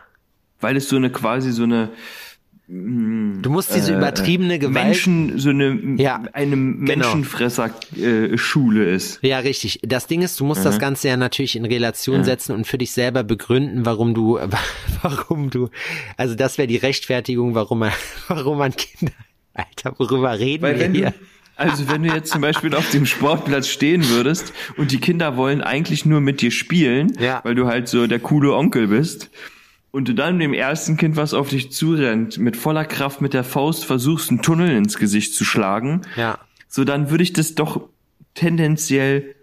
[0.60, 1.90] Weil es so eine quasi so eine
[2.66, 4.86] Du musst diese übertriebene Gewalt.
[4.86, 6.86] Menschen, so eine Ja, eine genau.
[6.86, 9.20] Menschenfresser-Schule ist.
[9.22, 9.82] Ja, richtig.
[9.84, 12.94] Das Ding ist, du musst das Ganze ja natürlich in Relation setzen und für dich
[12.94, 14.40] selber begründen, warum du,
[15.02, 15.70] warum du,
[16.16, 17.92] also das wäre die Rechtfertigung, warum man,
[18.30, 19.14] warum man Kinder,
[19.54, 21.12] Alter, worüber reden Weil wir hier?
[21.12, 21.18] du,
[21.56, 25.62] also wenn du jetzt zum Beispiel auf dem Sportplatz stehen würdest und die Kinder wollen
[25.62, 27.42] eigentlich nur mit dir spielen, Ja.
[27.44, 29.30] weil du halt so der coole Onkel bist
[29.92, 33.44] und du dann dem ersten Kind, was auf dich zurennt, mit voller Kraft mit der
[33.44, 36.40] Faust versuchst, einen Tunnel ins Gesicht zu schlagen, Ja.
[36.68, 37.88] so dann würde ich das doch
[38.34, 39.36] tendenziell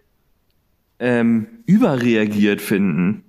[0.98, 3.22] ähm, überreagiert finden.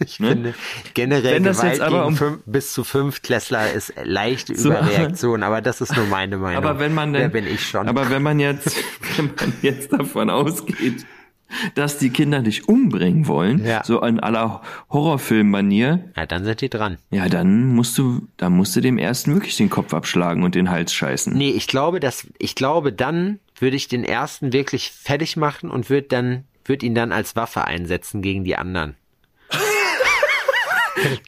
[0.00, 0.54] Ich finde
[0.94, 4.54] generell Wenn das Gewalt jetzt aber gegen um- fünf, bis zu fünf Klässler ist leichte
[4.54, 4.68] So.
[4.70, 6.64] Überreaktion, aber das ist nur meine Meinung.
[6.64, 7.88] Aber wenn man denn, bin ich schon?
[7.88, 8.76] aber wenn man jetzt,
[9.16, 11.04] wenn man jetzt davon ausgeht,
[11.74, 13.82] dass die Kinder dich umbringen wollen, Ja.
[13.82, 16.98] so an aller Horrorfilm-Manier, ja, dann sind die dran.
[17.10, 20.70] ja, dann musst du, dann musst du dem ersten wirklich den Kopf abschlagen und den
[20.70, 21.32] Hals scheißen.
[21.36, 25.90] Nee, ich glaube, dass ich glaube, dann würde ich den ersten wirklich fertig machen und
[25.90, 28.94] würde dann würde ihn dann als Waffe einsetzen gegen die anderen.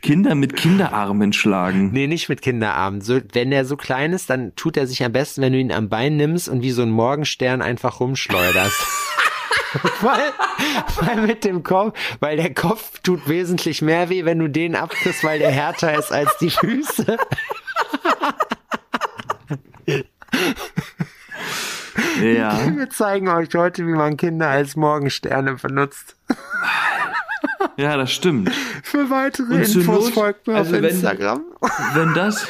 [0.02, 1.90] Kinder mit Kinderarmen schlagen.
[1.92, 3.00] Nee, nicht mit Kinderarmen.
[3.00, 5.72] So, wenn der so klein ist, dann tut er sich am besten, wenn du ihn
[5.72, 8.86] am Bein nimmst und wie so ein Morgenstern einfach rumschleuderst.
[10.00, 10.32] weil,
[11.00, 15.24] weil mit dem Kopf, weil der Kopf tut wesentlich mehr weh, wenn du den abkriegst,
[15.24, 17.16] weil der härter ist als die Füße.
[22.20, 22.76] Ja.
[22.76, 26.16] Wir zeigen euch heute, wie man Kinder als Morgensterne benutzt.
[27.76, 28.50] Ja, das stimmt.
[28.82, 31.42] Für weitere Und Infos Not- folgt mir also auf wenn- Instagram.
[31.94, 32.46] Wenn das,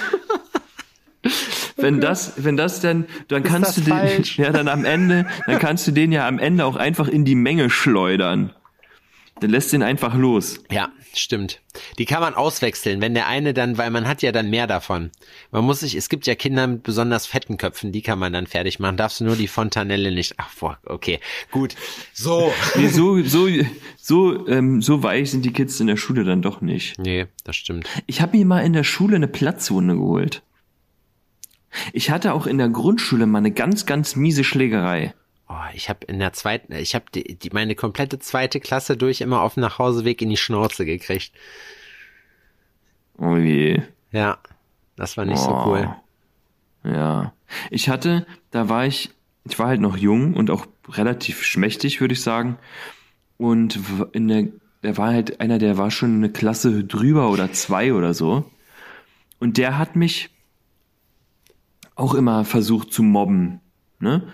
[1.77, 4.39] wenn das, wenn das dann, dann kannst das du den, falsch?
[4.39, 7.35] ja, dann am Ende, dann kannst du den ja am Ende auch einfach in die
[7.35, 8.53] Menge schleudern.
[9.41, 10.63] Dann lässt den einfach los.
[10.71, 11.61] Ja, stimmt.
[11.99, 15.11] Die kann man auswechseln, wenn der eine dann, weil man hat ja dann mehr davon.
[15.51, 18.47] Man muss sich, es gibt ja Kinder mit besonders fetten Köpfen, die kann man dann
[18.47, 18.97] fertig machen.
[18.97, 20.35] Darfst du nur die Fontanelle nicht.
[20.37, 21.21] Ach, boah, okay,
[21.51, 21.75] gut.
[22.13, 22.53] So.
[22.77, 23.49] Nee, so, so,
[23.97, 26.99] so, ähm, so weich sind die Kids in der Schule dann doch nicht.
[26.99, 27.89] Nee, das stimmt.
[28.07, 30.43] Ich habe mir mal in der Schule eine Platzwunde geholt.
[31.93, 35.15] Ich hatte auch in der Grundschule mal eine ganz, ganz miese Schlägerei.
[35.53, 39.21] Oh, ich habe in der zweiten, ich habe die, die, meine komplette zweite Klasse durch
[39.21, 41.33] immer auf dem Nachhauseweg in die Schnauze gekriegt.
[43.19, 43.83] Oh je.
[44.13, 44.39] Ja,
[44.95, 45.67] das war nicht so Oh.
[45.67, 45.95] cool.
[46.85, 47.33] Ja.
[47.71, 49.11] Ich hatte, da war ich,
[49.45, 52.57] ich war halt noch jung und auch relativ schmächtig, würde ich sagen.
[53.37, 53.81] Und
[54.13, 54.45] in der,
[54.85, 58.49] der war halt einer, der war schon eine Klasse drüber oder zwei oder so.
[59.41, 60.31] Und der hat mich
[61.97, 63.61] auch immer versucht zu mobben.
[63.99, 64.29] Ne?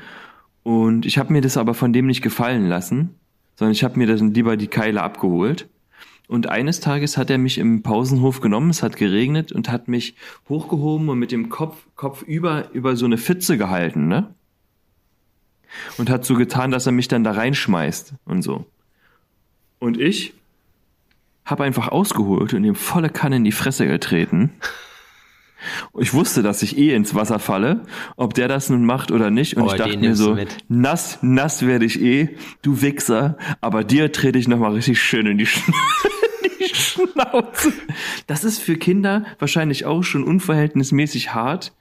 [0.67, 3.15] Und ich habe mir das aber von dem nicht gefallen lassen,
[3.55, 5.69] sondern ich habe mir dann lieber die Keile abgeholt.
[6.27, 10.17] Und eines Tages hat er mich im Pausenhof genommen, es hat geregnet und hat mich
[10.49, 14.35] hochgehoben und mit dem Kopf, Kopf über, über so eine Pfütze gehalten, ne?
[15.99, 18.67] Und hat so getan, dass er mich dann da reinschmeißt und so.
[19.79, 20.35] Und ich
[21.45, 24.51] habe einfach ausgeholt und ihm volle Kanne in die Fresse getreten.
[25.99, 27.83] Ich wusste, dass ich eh ins Wasser falle,
[28.17, 29.57] ob der das nun macht oder nicht.
[29.57, 30.37] Und Oh, ich dachte mir so,
[30.69, 35.39] nass, nass werde ich eh, du Wichser, aber dir trete ich nochmal richtig schön in
[35.39, 35.75] die, Schna
[36.43, 37.73] in die Schnauze.
[38.27, 41.73] Das ist für Kinder wahrscheinlich auch schon unverhältnismäßig hart,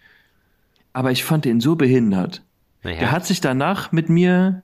[0.93, 2.43] aber ich fand den so behindert.
[2.83, 4.63] Naja, Der hat sich danach mit mir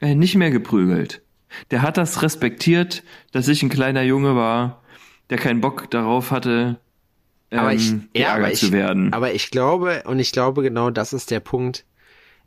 [0.00, 1.22] äh, nicht mehr geprügelt.
[1.70, 4.82] Der hat das respektiert, dass ich ein kleiner Junge war,
[5.30, 6.78] der keinen Bock darauf hatte,
[7.54, 9.12] ähm, aber ich, ja, aber ich, zu werden.
[9.12, 11.84] aber ich glaube, und ich glaube genau, das ist der Punkt,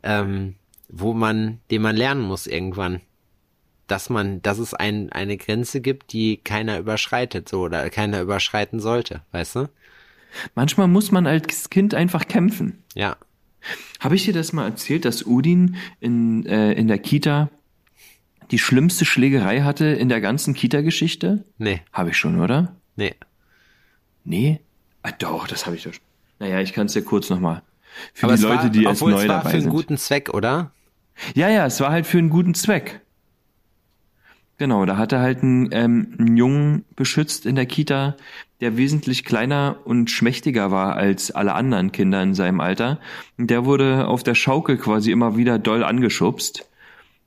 [0.02, 0.54] ähm,
[0.88, 3.00] wo man, den man lernen muss irgendwann.
[3.86, 8.80] Dass man, dass es ein, eine Grenze gibt, die keiner überschreitet, so, oder keiner überschreiten
[8.80, 9.68] sollte, weißt du?
[10.54, 12.82] Manchmal muss man als Kind einfach kämpfen.
[12.94, 13.16] Ja.
[13.98, 17.48] Habe ich dir das mal erzählt, dass Udin in, äh, in der Kita
[18.50, 21.44] die schlimmste Schlägerei hatte in der ganzen Kita-Geschichte?
[21.56, 22.76] Nee, Habe ich schon, oder?
[22.96, 23.14] nee.
[24.24, 24.60] Nee?
[25.02, 26.02] Ah, doch, das habe ich doch schon.
[26.38, 27.62] Naja, ich kann es dir kurz nochmal.
[28.14, 29.70] Für Aber die es Leute, war, die erst neu es war dabei für einen sind.
[29.70, 30.70] guten Zweck, oder?
[31.34, 33.00] Ja, ja, es war halt für einen guten Zweck.
[34.58, 38.16] Genau, da hat er halt einen, ähm, einen Jungen beschützt in der Kita,
[38.60, 42.98] der wesentlich kleiner und schmächtiger war als alle anderen Kinder in seinem Alter.
[43.36, 46.68] Und der wurde auf der Schaukel quasi immer wieder doll angeschubst.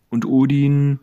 [0.10, 1.00] Und Odin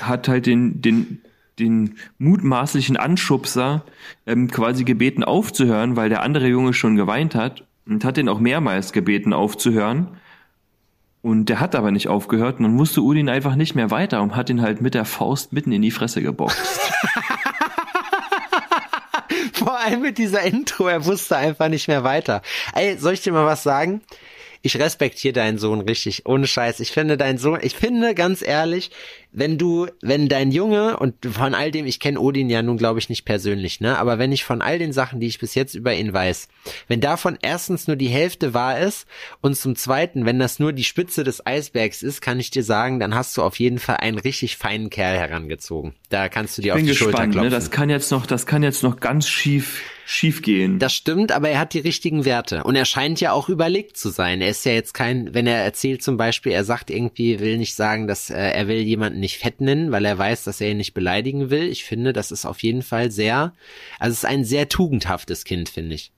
[0.00, 1.21] hat halt den, den,
[1.58, 3.84] den mutmaßlichen Anschubser
[4.26, 8.40] ähm, quasi gebeten aufzuhören, weil der andere Junge schon geweint hat und hat den auch
[8.40, 10.08] mehrmals gebeten aufzuhören.
[11.20, 14.34] Und der hat aber nicht aufgehört und dann wusste Udin einfach nicht mehr weiter und
[14.34, 16.58] hat ihn halt mit der Faust mitten in die Fresse geboxt.
[19.52, 22.42] Vor allem mit dieser Intro, er wusste einfach nicht mehr weiter.
[22.74, 24.00] Ey, soll ich dir mal was sagen?
[24.62, 26.80] Ich respektiere deinen Sohn richtig, ohne Scheiß.
[26.80, 28.90] Ich finde dein Sohn, ich finde ganz ehrlich,
[29.32, 32.98] wenn du, wenn dein Junge und von all dem, ich kenne Odin ja nun glaube
[32.98, 35.74] ich nicht persönlich, ne, aber wenn ich von all den Sachen, die ich bis jetzt
[35.74, 36.48] über ihn weiß,
[36.88, 39.06] wenn davon erstens nur die Hälfte wahr ist
[39.40, 43.00] und zum zweiten, wenn das nur die Spitze des Eisbergs ist, kann ich dir sagen,
[43.00, 45.94] dann hast du auf jeden Fall einen richtig feinen Kerl herangezogen.
[46.08, 47.50] Da kannst du dir auf Bin die Schulter gespannt, klopfen.
[47.50, 47.54] ne?
[47.54, 50.78] Das kann jetzt noch, das kann jetzt noch ganz schief schief, schief gehen.
[50.78, 52.64] Das stimmt, aber er hat die richtigen Werte.
[52.64, 54.40] Und er scheint ja auch überlegt zu sein.
[54.40, 57.74] Er ist ja jetzt kein, wenn er erzählt zum Beispiel, er sagt irgendwie, will nicht
[57.74, 60.76] sagen, dass äh, er will jemanden nicht fett nennen, weil er weiß, dass er ihn
[60.76, 61.62] nicht beleidigen will.
[61.68, 63.54] Ich finde, das ist auf jeden Fall sehr,
[63.98, 66.12] also es ist ein sehr tugendhaftes Kind, finde ich.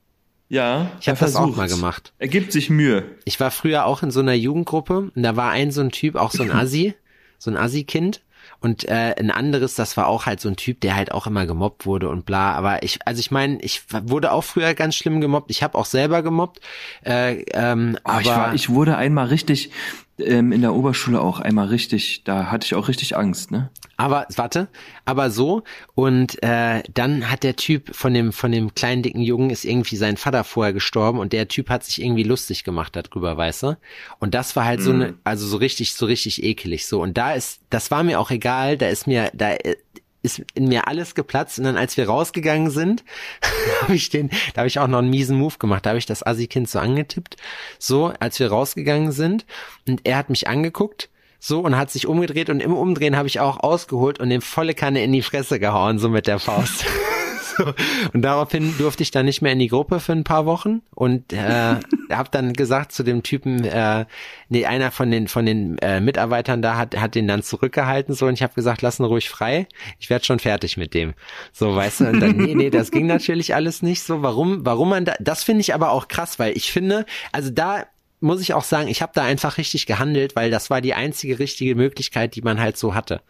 [0.48, 2.12] Ja, Ich habe das auch mal gemacht.
[2.18, 3.04] Er gibt sich Mühe.
[3.24, 6.16] Ich war früher auch in so einer Jugendgruppe und da war ein so ein Typ,
[6.16, 6.94] auch so ein Assi,
[7.38, 8.22] so ein Assi-Kind.
[8.60, 11.44] Und äh, ein anderes, das war auch halt so ein Typ, der halt auch immer
[11.46, 12.52] gemobbt wurde und bla.
[12.52, 15.50] Aber ich, also ich meine, ich wurde auch früher ganz schlimm gemobbt.
[15.50, 16.60] Ich habe auch selber gemobbt.
[17.04, 19.70] Äh, ähm, Aber aber ich, war, ich wurde einmal richtig,
[20.18, 23.70] ähm, in der Oberschule auch einmal richtig, da hatte ich auch richtig Angst, ne?
[23.96, 24.68] Aber warte,
[25.04, 25.62] aber so
[25.94, 29.96] und äh, dann hat der Typ von dem von dem kleinen dicken Jungen ist irgendwie
[29.96, 33.76] sein Vater vorher gestorben und der Typ hat sich irgendwie lustig gemacht darüber, weißt du?
[34.18, 37.34] Und das war halt so eine also so richtig so richtig ekelig so und da
[37.34, 39.76] ist das war mir auch egal, da ist mir da äh,
[40.24, 43.04] ist in mir alles geplatzt und dann als wir rausgegangen sind,
[43.82, 46.06] habe ich den, da habe ich auch noch einen miesen Move gemacht, da habe ich
[46.06, 47.36] das Assi-Kind so angetippt,
[47.78, 49.44] so als wir rausgegangen sind.
[49.86, 52.48] Und er hat mich angeguckt so und hat sich umgedreht.
[52.48, 55.98] Und im Umdrehen habe ich auch ausgeholt und dem volle Kanne in die Fresse gehauen,
[55.98, 56.86] so mit der Faust.
[57.56, 57.74] so.
[58.12, 61.32] Und daraufhin durfte ich dann nicht mehr in die Gruppe für ein paar Wochen und
[61.32, 61.76] äh,
[62.10, 64.06] habe dann gesagt zu dem Typen, äh,
[64.48, 68.26] nee, einer von den von den äh, Mitarbeitern da hat hat den dann zurückgehalten so
[68.26, 69.66] und ich habe gesagt, lass ihn ruhig frei,
[69.98, 71.14] ich werde schon fertig mit dem.
[71.52, 74.22] So, weißt du, und dann nee, nee, das ging natürlich alles nicht so.
[74.22, 77.86] Warum warum man da das finde ich aber auch krass, weil ich finde, also da
[78.20, 81.38] muss ich auch sagen, ich habe da einfach richtig gehandelt, weil das war die einzige
[81.38, 83.20] richtige Möglichkeit, die man halt so hatte.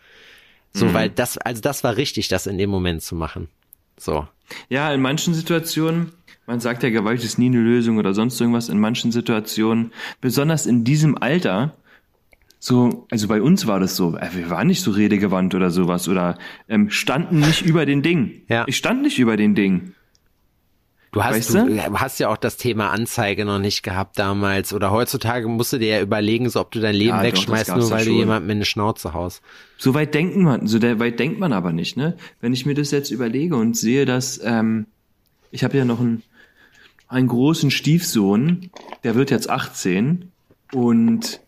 [0.77, 3.49] So, weil das, also das war richtig, das in dem Moment zu machen.
[3.99, 4.27] So.
[4.69, 6.13] Ja, in manchen Situationen,
[6.47, 10.67] man sagt ja, Gewalt ist nie eine Lösung oder sonst irgendwas, in manchen Situationen, besonders
[10.67, 11.75] in diesem Alter,
[12.59, 16.09] so, also bei uns war das so, äh, wir waren nicht so redegewandt oder sowas
[16.09, 18.43] oder ähm, standen nicht über den Ding.
[18.49, 18.65] Ja.
[18.67, 19.93] Ich stand nicht über den Ding.
[21.15, 21.77] Du hast, Weißt du, du?
[21.77, 24.73] du hast ja auch das Thema Anzeige noch nicht gehabt damals.
[24.73, 27.69] Oder heutzutage musst du dir ja überlegen, so ob du dein Leben Ja, doch, wegschmeißt,
[27.69, 29.41] gab's nur weil du jemandem in eine Schnauze haust.
[29.79, 32.17] So weit denken man, so weit denkt man aber nicht, ne?
[32.41, 34.87] Wenn ich mir das jetzt überlege und sehe, dass ähm,
[35.53, 36.25] ich habe ja noch einen,
[37.07, 38.71] einen großen Stiefsohn,
[39.05, 40.33] der wird jetzt 18
[40.73, 41.44] und äh,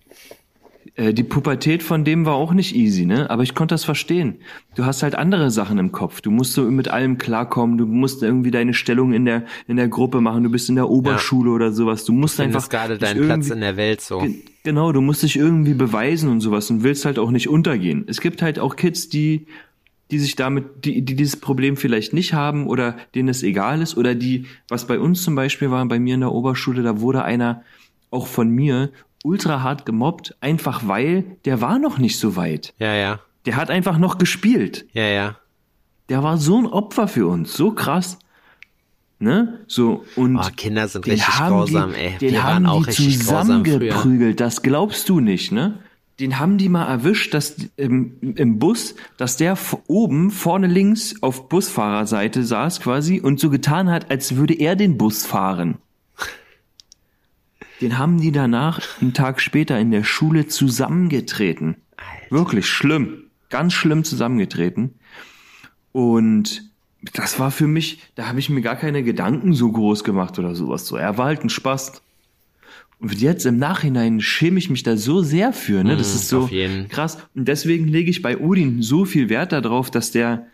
[1.13, 3.29] die Pubertät von dem war auch nicht easy, ne?
[3.29, 4.37] Aber ich konnte das verstehen.
[4.77, 6.23] Du hast halt andere Sachen im Kopf.
[6.23, 7.77] Du musst so mit allem klarkommen.
[7.77, 10.43] Du musst irgendwie deine Stellung in der in der Gruppe machen.
[10.45, 12.05] Du bist in der Oberschule oder sowas.
[12.07, 14.21] Du musst Findest einfach gerade deinen Platz in der Welt so.
[14.21, 14.35] Ge-
[14.65, 18.05] Genau, du musst dich irgendwie beweisen und sowas und willst halt auch nicht untergehen.
[18.09, 19.47] Es gibt halt auch Kids, die,
[20.11, 23.97] die sich damit, die, die dieses Problem vielleicht nicht haben oder denen es egal ist
[23.97, 27.23] oder die, was bei uns zum Beispiel war, bei mir in der Oberschule, da wurde
[27.23, 27.63] einer
[28.11, 28.91] auch von mir
[29.27, 32.73] ultra hart gemobbt, einfach weil der war noch nicht so weit.
[32.79, 33.21] Ja, ja.
[33.45, 34.87] Der hat einfach noch gespielt.
[34.93, 35.37] Ja, ja.
[36.09, 38.19] Der war so ein Opfer für uns, so krass.
[39.19, 39.61] Ne?
[39.67, 42.19] So, und Oh, Kinder sind richtig haben grausam, die, ey.
[42.19, 45.79] Den Wir haben waren auch die richtig zusammengeprügelt, das glaubst du nicht, ne?
[46.21, 51.49] Den haben die mal erwischt, dass im, im Bus, dass der oben vorne links auf
[51.49, 55.77] Busfahrerseite saß quasi und so getan hat, als würde er den Bus fahren.
[57.81, 61.77] Den haben die danach einen Tag später in der Schule zusammengetreten.
[62.31, 64.95] Wirklich schlimm, ganz schlimm zusammengetreten.
[65.93, 66.71] Und
[67.15, 70.55] das war für mich, da habe ich mir gar keine Gedanken so groß gemacht oder
[70.55, 70.87] sowas.
[70.87, 72.03] So, er war halt ein Spaß.
[72.99, 75.97] Und jetzt im Nachhinein schäme ich mich da so sehr für, ne?
[75.97, 76.89] Das ist so Mhm, auf jeden.
[76.89, 77.19] krass.
[77.35, 80.47] Und deswegen lege ich bei Odin so viel Wert darauf, dass der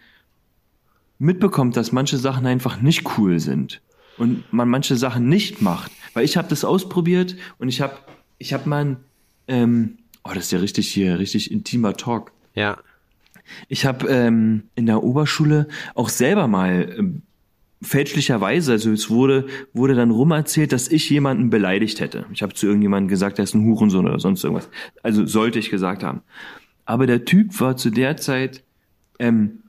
[1.20, 3.81] mitbekommt, dass manche Sachen einfach nicht cool sind
[4.18, 5.93] und man manche Sachen nicht macht.
[6.14, 7.94] Weil ich habe das ausprobiert und ich habe
[8.42, 8.96] ich habe mal ein,
[9.46, 12.32] ähm, oh, das ist ja richtig hier, richtig intimer Talk.
[12.54, 12.78] Ja.
[13.68, 17.22] Ich habe ähm, in der Oberschule auch selber mal ähm,
[17.82, 22.26] fälschlicherweise, also es wurde, wurde dann rumerzählt, dass ich jemanden beleidigt hätte.
[22.32, 24.68] Ich habe zu irgendjemandem gesagt, der ist ein Hurensohn oder sonst irgendwas.
[25.02, 26.22] Also sollte ich gesagt haben.
[26.84, 28.64] Aber der Typ war zu der Zeit,
[29.18, 29.60] ähm,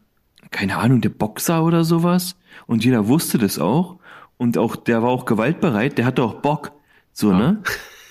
[0.51, 2.35] keine Ahnung, der Boxer oder sowas.
[2.67, 3.99] Und jeder wusste das auch.
[4.37, 6.71] Und auch, der war auch gewaltbereit, der hatte auch Bock.
[7.11, 7.61] So, ne?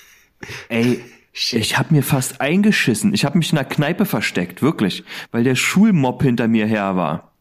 [0.69, 1.03] Ey,
[1.33, 3.15] ich habe mir fast eingeschissen.
[3.15, 7.33] Ich habe mich in der Kneipe versteckt, wirklich, weil der Schulmob hinter mir her war.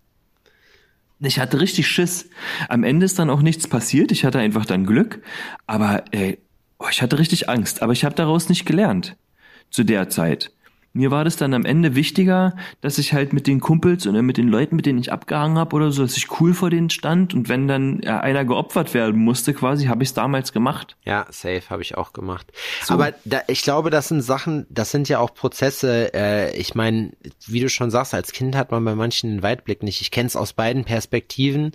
[1.19, 2.29] Ich hatte richtig Schiss.
[2.67, 4.11] Am Ende ist dann auch nichts passiert.
[4.11, 5.21] Ich hatte einfach dann Glück.
[5.67, 6.39] Aber ey,
[6.79, 7.83] oh, ich hatte richtig Angst.
[7.83, 9.17] Aber ich habe daraus nicht gelernt.
[9.69, 10.51] Zu der Zeit.
[10.93, 14.37] Mir war das dann am Ende wichtiger, dass ich halt mit den Kumpels oder mit
[14.37, 17.33] den Leuten, mit denen ich abgehangen habe oder so, dass ich cool vor denen stand.
[17.33, 20.97] Und wenn dann einer geopfert werden musste, quasi, habe ich es damals gemacht.
[21.05, 22.51] Ja, safe habe ich auch gemacht.
[22.89, 26.13] Aber da, ich glaube, das sind Sachen, das sind ja auch Prozesse.
[26.13, 27.11] Äh, ich meine,
[27.47, 30.01] wie du schon sagst, als Kind hat man bei manchen den Weitblick nicht.
[30.01, 31.71] Ich kenne es aus beiden Perspektiven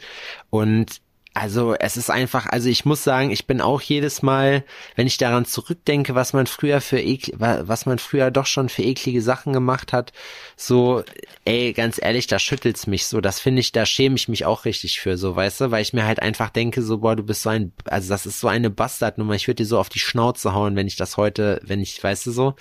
[0.50, 1.00] und
[1.37, 4.64] also es ist einfach, also ich muss sagen, ich bin auch jedes Mal,
[4.95, 8.82] wenn ich daran zurückdenke, was man früher für ekl, was man früher doch schon für
[8.82, 10.12] eklige Sachen gemacht hat,
[10.57, 11.05] so,
[11.45, 13.20] ey, ganz ehrlich, da schüttelt's mich so.
[13.20, 15.93] Das finde ich, da schäme ich mich auch richtig für, so, weißt du, weil ich
[15.93, 18.70] mir halt einfach denke, so, boah, du bist so ein, also das ist so eine
[18.70, 19.34] Bastardnummer.
[19.34, 22.26] Ich würde dir so auf die Schnauze hauen, wenn ich das heute, wenn ich, weißt
[22.26, 22.55] du so,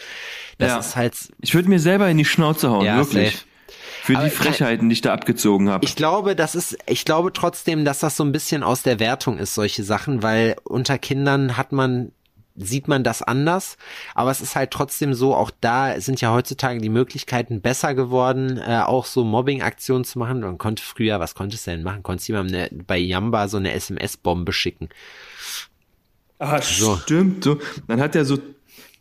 [0.58, 0.80] das Ja.
[0.80, 3.32] ist halt, Ich würde mir selber in die Schnauze hauen, Ja, wirklich.
[3.32, 3.46] safe.
[4.06, 5.84] Für Aber die Frechheiten, die ich da abgezogen habe.
[5.84, 9.40] Ich glaube, das ist, ich glaube trotzdem, dass das so ein bisschen aus der Wertung
[9.40, 12.12] ist, solche Sachen, weil unter Kindern hat man,
[12.56, 13.78] sieht man das anders,
[14.14, 18.60] aber es ist halt trotzdem so, auch da sind ja heutzutage die Möglichkeiten besser geworden,
[18.60, 20.42] äh, auch so Mobbing-Aktionen zu machen.
[20.42, 22.04] Man konnte früher, was konntest du denn machen?
[22.04, 24.90] Konntest jemandem eine, bei Yamba so eine SMS-Bombe schicken.
[26.38, 26.98] Ah, So.
[26.98, 27.44] stimmt.
[27.44, 27.58] So.
[27.88, 28.38] Dann hat er so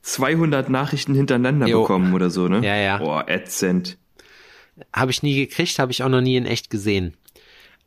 [0.00, 1.82] 200 Nachrichten hintereinander Jo.
[1.82, 2.64] bekommen oder so, ne?
[2.66, 2.96] Ja, ja.
[2.98, 3.98] Boah, ätzend.
[4.92, 7.14] Habe ich nie gekriegt, habe ich auch noch nie in echt gesehen.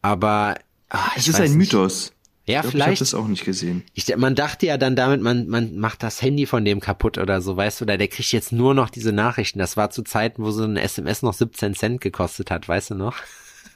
[0.01, 0.55] Aber
[0.89, 1.73] ah, Es ist ein nicht.
[1.73, 2.13] Mythos.
[2.45, 3.01] Ja, Ich, glaub, ich habe vielleicht.
[3.01, 3.83] das auch nicht gesehen.
[3.93, 7.41] Ich, man dachte ja dann damit, man, man macht das Handy von dem kaputt oder
[7.41, 9.59] so, weißt du, oder der kriegt jetzt nur noch diese Nachrichten.
[9.59, 12.95] Das war zu Zeiten, wo so ein SMS noch 17 Cent gekostet hat, weißt du
[12.95, 13.15] noch?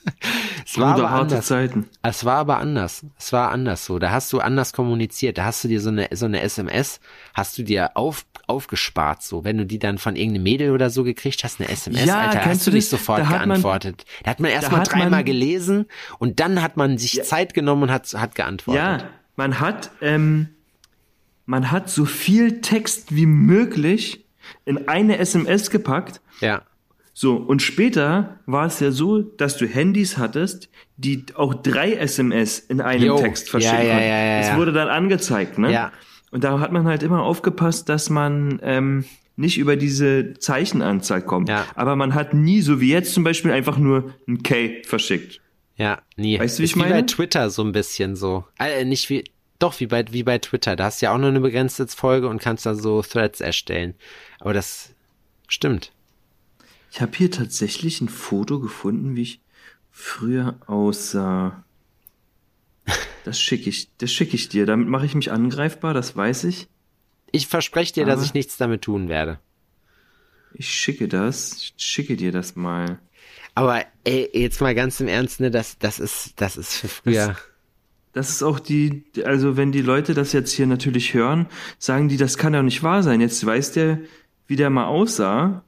[0.65, 1.45] es war aber harte anders.
[1.47, 1.89] Zeiten.
[2.01, 3.05] Es war aber anders.
[3.19, 3.99] Es war anders so.
[3.99, 5.37] Da hast du anders kommuniziert.
[5.37, 6.99] Da hast du dir so eine, so eine SMS,
[7.33, 9.43] hast du dir auf, aufgespart, so.
[9.43, 12.45] Wenn du die dann von irgendeinem Mädel oder so gekriegt hast, eine SMS, Ja, Alter,
[12.45, 12.99] hast du nicht das?
[12.99, 14.05] sofort Da hat man- geantwortet.
[14.23, 15.85] da hat man erstmal dreimal man- gelesen
[16.19, 18.81] und dann hat man sich Zeit genommen und hat, hat geantwortet.
[18.83, 18.97] Ja,
[19.35, 20.49] man hat, ähm,
[21.45, 24.25] man hat so viel Text wie möglich
[24.65, 26.21] in eine SMS gepackt.
[26.39, 26.63] Ja.
[27.13, 32.59] So, und später war es ja so, dass du Handys hattest, die auch drei SMS
[32.59, 33.17] in einem Jo.
[33.17, 34.07] Text verschicken Ja, ja, konnten.
[34.07, 34.57] ja, ja, Es ja.
[34.57, 35.71] wurde dann angezeigt, ne?
[35.71, 35.91] Ja.
[36.31, 39.03] Und da hat man halt immer aufgepasst, dass man ähm,
[39.35, 41.49] nicht über diese Zeichenanzahl kommt.
[41.49, 41.65] Ja.
[41.75, 45.41] Aber man hat nie, so wie jetzt zum Beispiel, einfach nur ein K verschickt.
[45.75, 46.39] Ja, nie.
[46.39, 47.05] Weißt du, wie ich wie bei meine?
[47.05, 48.45] Twitter so ein bisschen so.
[48.59, 49.25] Äh, nicht wie,
[49.59, 50.75] doch, wie bei, wie bei Twitter.
[50.77, 53.95] Da hast du ja auch nur eine begrenzte Folge und kannst da so Threads erstellen.
[54.39, 54.93] Aber das
[55.49, 55.91] stimmt.
[56.91, 59.39] Ich habe hier tatsächlich ein Foto gefunden, wie ich
[59.91, 61.63] früher aussah.
[63.23, 64.65] Das schicke ich, das schicke ich dir.
[64.65, 66.67] Damit mache ich mich angreifbar, das weiß ich.
[67.31, 69.39] Ich verspreche dir, dass Aber- ich nichts damit tun werde.
[70.53, 72.99] Ich schicke das, ich schicke dir das mal.
[73.55, 77.37] Aber ey, jetzt mal ganz im Ernst, ne, das, das ist, das ist für früher.
[78.11, 81.47] Das ist auch die, also wenn die Leute das jetzt hier natürlich hören,
[81.79, 83.21] sagen die, das kann doch nicht wahr sein.
[83.21, 83.99] Jetzt weiß der,
[84.47, 85.63] wie der mal aussah.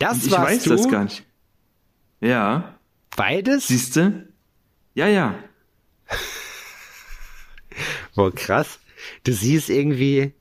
[0.00, 0.70] Das ich warst weiß du?
[0.70, 1.24] das gar nicht.
[2.20, 2.80] Ja,
[3.16, 3.68] Beides?
[3.68, 4.28] siehste?
[4.94, 5.34] Ja, ja.
[8.14, 8.80] Boah, krass.
[9.24, 10.32] Du siehst irgendwie.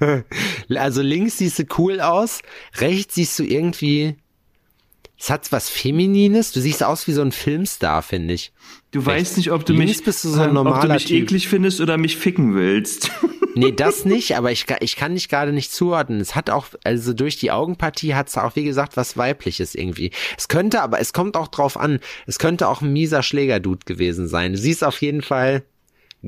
[0.70, 2.40] also links siehst du cool aus,
[2.76, 4.16] rechts siehst du irgendwie.
[5.18, 6.52] Es hat was Feminines.
[6.52, 8.52] Du siehst aus wie so ein Filmstar, finde ich.
[8.90, 9.08] Du Rechts.
[9.30, 11.04] weißt nicht, ob du Links mich, bist du so ein ähm, ob du normaler mich
[11.06, 11.24] Typ.
[11.24, 13.10] eklig findest oder mich ficken willst.
[13.54, 16.20] Nee, das nicht, aber ich, ich kann dich gerade nicht zuordnen.
[16.20, 20.12] Es hat auch, also durch die Augenpartie hat es auch, wie gesagt, was Weibliches irgendwie.
[20.36, 24.28] Es könnte, aber es kommt auch drauf an, es könnte auch ein mieser Schlägerdude gewesen
[24.28, 24.52] sein.
[24.52, 25.64] Du siehst auf jeden Fall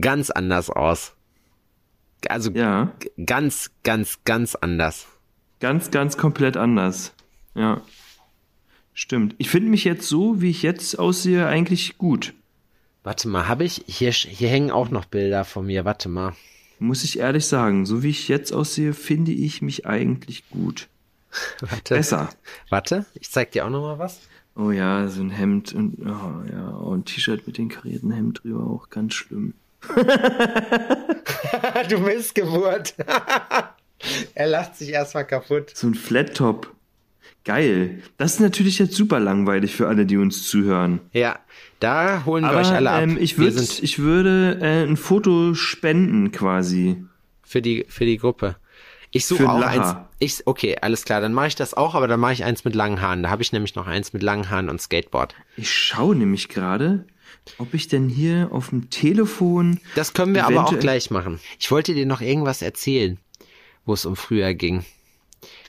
[0.00, 1.14] ganz anders aus.
[2.28, 2.92] Also ja,
[3.24, 5.06] ganz, ganz, ganz anders.
[5.60, 7.14] ganz, ganz komplett anders.
[7.54, 7.80] Ja.
[8.92, 9.36] Stimmt.
[9.38, 12.34] Ich finde mich jetzt so, wie ich jetzt aussehe, eigentlich gut.
[13.02, 16.34] Warte mal, habe ich, hier, hier hängen auch noch Bilder von mir, warte mal.
[16.78, 20.88] Muss ich ehrlich sagen, so wie ich jetzt aussehe, finde ich mich eigentlich gut.
[21.60, 21.94] Warte.
[21.94, 22.30] Besser.
[22.70, 24.20] Warte, ich zeig dir auch noch mal was.
[24.56, 28.42] Oh ja, so ein Hemd und oh ja, und ein T-Shirt mit dem karierten Hemd
[28.42, 29.54] drüber auch ganz schlimm.
[31.88, 32.94] du Missgeburt.
[34.34, 35.70] er lacht sich erstmal kaputt.
[35.74, 36.74] So ein Flat Top.
[37.44, 38.02] Geil.
[38.18, 41.00] Das ist natürlich jetzt super langweilig für alle, die uns zuhören.
[41.12, 41.38] Ja,
[41.78, 43.02] da holen wir Aber euch alle ab.
[43.02, 47.02] ähm, ich, würd, ich würde äh, ein Foto spenden quasi.
[47.42, 48.56] für die für die Gruppe.
[49.10, 49.96] Ich suche auch eins.
[50.18, 52.74] Ich okay, alles klar, dann mache ich das auch, aber dann mache ich eins mit
[52.74, 53.22] langen Haaren.
[53.22, 55.34] Da habe ich nämlich noch eins mit langen Haaren und Skateboard.
[55.56, 57.06] Ich schaue nämlich gerade,
[57.58, 59.80] ob ich denn hier auf dem Telefon.
[59.94, 61.40] Das können wir aber auch gleich machen.
[61.58, 63.18] Ich wollte dir noch irgendwas erzählen,
[63.84, 64.84] wo es um früher ging.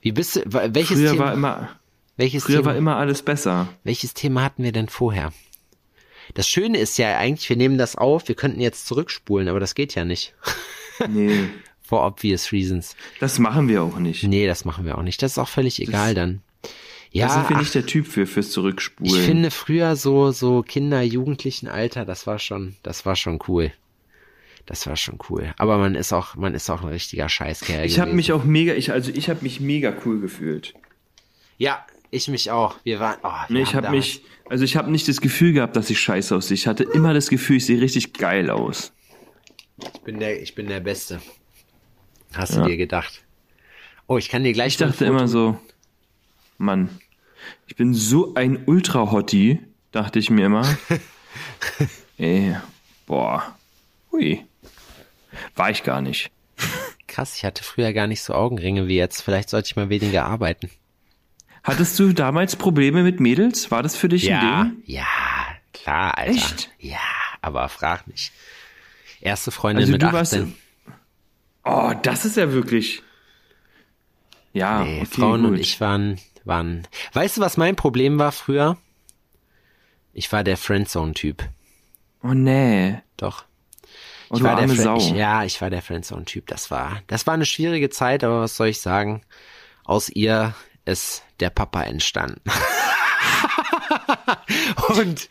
[0.02, 0.42] Wie bist du
[0.74, 1.70] welches Früher Thema war immer,
[2.18, 3.70] welches früher Thema, war immer alles besser.
[3.84, 5.32] welches Thema hatten wir denn vorher?
[6.34, 9.76] Das Schöne ist ja eigentlich, wir nehmen das auf, wir könnten jetzt zurückspulen, aber das
[9.76, 10.34] geht ja nicht.
[11.10, 11.50] Nee,
[11.82, 12.96] For obvious reasons.
[13.20, 14.24] das machen wir auch nicht.
[14.24, 15.20] Nee, das machen wir auch nicht.
[15.24, 16.42] Das ist auch völlig egal dann.
[17.12, 19.12] Ja, da sind wir ach, nicht der Typ für fürs Zurückspulen.
[19.12, 23.72] Ich finde früher so so Kinder, Jugendlichen Alter, das war schon, das war schon cool.
[24.72, 25.54] Das war schon cool.
[25.58, 27.84] Aber man ist auch, man ist auch ein richtiger Scheißkerl.
[27.84, 30.74] ich habe mich auch mega, ich also ich habe mich mega cool gefühlt.
[31.58, 32.76] ja, Ich mich auch.
[32.86, 33.18] Wir waren.
[33.22, 36.00] Oh, wir Nee, ich habe mich, also ich habe nicht das Gefühl gehabt, dass ich
[36.00, 36.56] scheiße aussehe.
[36.56, 38.94] Ich hatte immer das Gefühl, ich sehe richtig geil aus.
[39.94, 41.22] Ich bin der, ich bin der Beste.
[42.32, 42.62] Hast Ja.
[42.64, 43.26] du dir gedacht?
[44.08, 45.60] Oh, ich kann dir gleich Ich dachte immer so,
[46.58, 46.90] Mann,
[47.68, 49.60] ich bin so ein Ultra-Hottie,
[49.92, 50.78] dachte ich mir immer.
[52.18, 52.56] Ey,
[53.06, 53.54] boah,
[54.14, 54.46] hui.
[55.56, 56.32] War ich gar nicht.
[57.08, 59.22] Krass, ich hatte früher gar nicht so Augenringe wie jetzt.
[59.22, 60.70] Vielleicht sollte ich mal weniger arbeiten.
[61.64, 63.70] Hattest du damals Probleme mit Mädels?
[63.70, 64.84] War das für dich Ja, ein Ding?
[64.86, 65.06] ja,
[65.74, 66.32] klar, Alter.
[66.32, 66.72] Echt?
[66.80, 66.98] Ja,
[67.42, 68.32] aber frag mich.
[69.20, 70.14] Erste Freundin Also mit du 18.
[70.16, 70.58] warst,
[71.66, 73.04] oh, das ist ja wirklich,
[74.54, 75.52] ja, nee, okay, Frauen gut.
[75.52, 76.88] und ich waren, waren.
[77.14, 78.78] Weißt du, was mein Problem war früher?
[80.14, 81.48] Ich war der Friendzone-Typ.
[82.24, 83.46] Oh nee, Doch.
[84.32, 84.98] Oh, Ich du war der Fri- Sau.
[84.98, 86.48] Ich, ja, ich war der Friendzone-Typ.
[86.48, 89.22] Das war, das war eine schwierige Zeit, aber was soll ich sagen?
[89.86, 90.54] Aus ihr
[90.86, 92.42] ist der Papa entstanden.
[94.90, 95.30] Und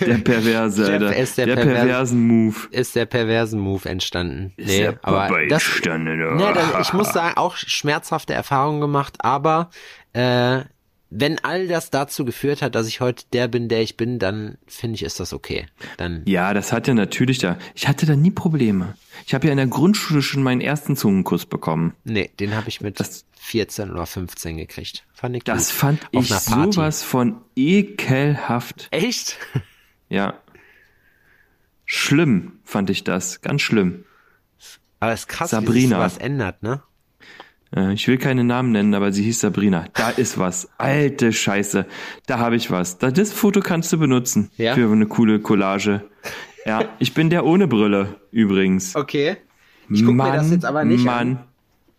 [0.00, 1.16] Der perverse, Der- Alter.
[1.16, 2.56] ist der der, perverse- perversen Move.
[2.70, 4.52] ist der perversen Move entstanden.
[4.56, 6.34] nee, der aber das, entstanden, oder?
[6.34, 9.70] ne, das, ich muss sagen, auch schmerzhafte Erfahrungen gemacht, aber
[10.12, 10.60] äh,
[11.16, 14.58] wenn all das dazu geführt hat, dass ich heute der bin, der ich bin, dann
[14.66, 15.66] finde ich, ist das okay.
[15.96, 17.56] Dann Ja, das hat ja natürlich da.
[17.76, 18.94] Ich hatte da nie Probleme.
[19.24, 21.94] Ich habe ja in der Grundschule schon meinen ersten Zungenkuss bekommen.
[22.02, 25.04] Nee, den habe ich mit Das- 14 oder 15 gekriegt.
[25.12, 25.76] Fand ich Das gut.
[25.76, 28.88] fand Auf ich sowas von ekelhaft.
[28.90, 29.36] Echt?
[30.08, 30.34] Ja.
[31.84, 33.40] Schlimm fand ich das.
[33.42, 34.04] Ganz schlimm.
[35.00, 35.88] Aber es ist krass, wie Sabrina.
[35.88, 36.82] sich was ändert, ne?
[37.76, 39.86] Äh, Ich will keine Namen nennen, aber sie hieß Sabrina.
[39.94, 40.68] Da ist was.
[40.78, 41.86] Alte Scheiße.
[42.26, 42.98] Da habe ich was.
[42.98, 44.50] Da, das Foto kannst du benutzen.
[44.56, 44.74] Ja?
[44.74, 46.02] Für eine coole Collage.
[46.66, 48.96] Ja, ich bin der ohne Brille, übrigens.
[48.96, 49.36] Okay.
[49.90, 51.38] Ich guck mir das jetzt aber nicht Mann, an.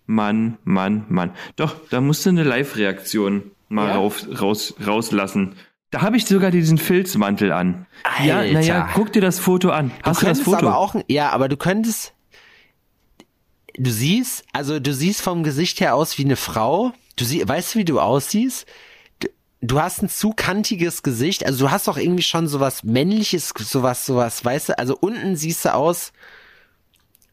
[0.08, 1.32] Mann, Mann, Mann.
[1.56, 3.96] Doch, da musst du eine Live-Reaktion mal Ja?
[3.98, 5.54] rauf, raus, rauslassen.
[5.92, 7.86] Da habe ich sogar diesen Filzmantel an.
[8.26, 8.54] Ja, Alter.
[8.54, 9.92] naja, guck dir das Foto an.
[10.04, 10.58] Hast du, das könntest Foto?
[10.68, 12.15] aber auch, ja, aber du könntest,
[13.78, 16.94] du siehst, also du siehst vom Gesicht her aus wie eine Frau.
[17.16, 18.66] Du sie, weißt du, wie du aussiehst?
[19.20, 19.28] Du,
[19.62, 24.06] du hast ein zu kantiges Gesicht, also du hast doch irgendwie schon sowas männliches, sowas,
[24.06, 26.14] sowas, weißt du, also unten siehst du aus,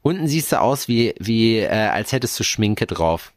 [0.02, 3.32] unten siehst du aus wie, wie, äh, als hättest du Schminke drauf.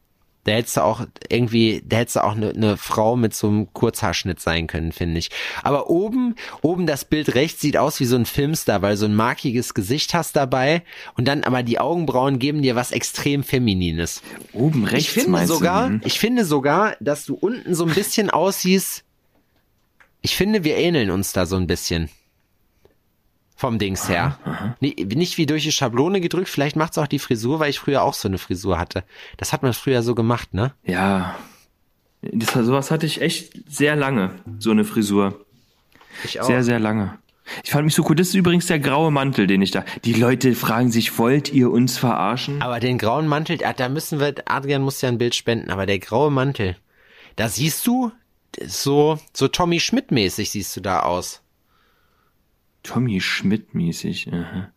[0.46, 3.74] Da hättest du auch irgendwie, da hättest du auch eine ne Frau mit so einem
[3.74, 5.32] Kurzhaarschnitt sein können, finde ich.
[5.64, 9.16] Aber oben, oben das Bild rechts sieht aus wie so ein Filmstar, weil so ein
[9.16, 10.84] markiges Gesicht hast dabei
[11.18, 14.22] und dann aber die Augenbrauen geben dir was extrem Feminines.
[14.54, 15.94] Oben rechts Ich finde sogar, du?
[15.96, 16.02] Hm?
[16.06, 19.04] ich finde sogar, dass du unten so ein bisschen aussiehst.
[20.22, 22.10] Ich finde, wir ähneln uns da so ein bisschen.
[23.58, 24.38] Vom Dings her.
[24.82, 28.04] Nie- Nicht wie durch die Schablone gedrückt, vielleicht macht's auch die Frisur, weil ich früher
[28.04, 29.04] auch so eine Frisur hatte.
[29.38, 30.74] Das hat man früher so gemacht, ne?
[30.84, 31.36] Ja.
[32.22, 35.46] Das, sowas hatte ich echt sehr lange, so eine Frisur.
[36.24, 37.18] Ich Sehr, sehr lange.
[37.64, 38.16] Ich fand mich so cool.
[38.16, 39.86] Das ist übrigens der graue Mantel, den ich da.
[40.04, 42.62] Die Leute fragen sich, wollt ihr uns verarschen?
[42.62, 46.00] Aber den grauen Mantel, da müssen wir, Adrian muss ja ein Bild spenden, aber der
[46.00, 46.76] graue Mantel,
[47.36, 48.12] da siehst du,
[48.66, 51.42] so, so Tommy Schmidt mäßig siehst du da aus.
[52.86, 54.32] Tommy Schmidt mäßig.
[54.32, 54.72] aha.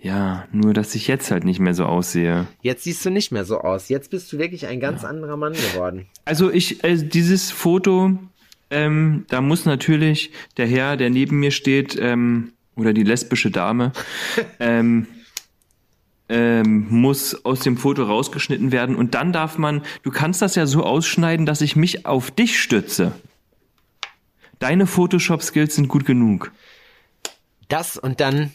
[0.00, 2.46] Ja, nur dass ich jetzt halt nicht mehr so aussehe.
[2.62, 3.88] Jetzt siehst du nicht mehr so aus.
[3.88, 6.06] Jetzt bist du wirklich ein ganz anderer Mann geworden.
[6.24, 8.18] Also ich, äh, dieses Foto,
[8.70, 13.92] ähm, da muss natürlich der Herr, der neben mir steht, ähm, oder die lesbische Dame,
[14.60, 15.06] ähm,
[16.28, 20.66] ähm, muss aus dem Foto rausgeschnitten werden und dann darf man, du kannst das ja
[20.66, 23.12] so ausschneiden, dass ich mich auf dich stütze.
[24.58, 26.50] Deine Photoshop-Skills sind gut genug.
[27.68, 28.52] Das und dann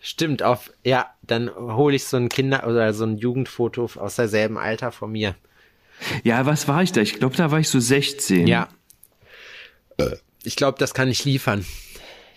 [0.00, 4.58] stimmt auf, ja, dann hole ich so ein Kinder- oder so ein Jugendfoto aus derselben
[4.58, 5.34] Alter von mir.
[6.22, 7.00] Ja, was war ich da?
[7.00, 8.46] Ich glaube, da war ich so 16.
[8.46, 8.68] Ja.
[10.44, 11.64] Ich glaube, das kann ich liefern.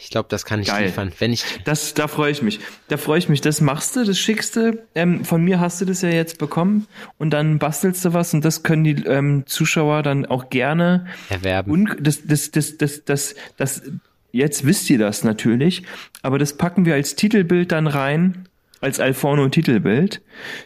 [0.04, 0.88] Ich glaube, das kann ich Geil.
[0.88, 1.12] liefern.
[1.20, 2.60] Wenn ich, Das, da freue ich mich.
[2.88, 3.40] Da freue ich mich.
[3.40, 4.84] Das machst du, das schickst du.
[4.96, 6.88] Ähm, von mir hast du das ja jetzt bekommen
[7.20, 11.06] und dann bastelst du was und das können die ähm, Zuschauer dann auch gerne.
[11.30, 11.72] Erwerben.
[11.72, 13.84] Und das, das, das, das, das, das,
[14.32, 15.84] jetzt wisst ihr das natürlich,
[16.22, 18.48] aber das packen wir als Titelbild dann rein,
[18.80, 20.22] als Alforno-Titelbild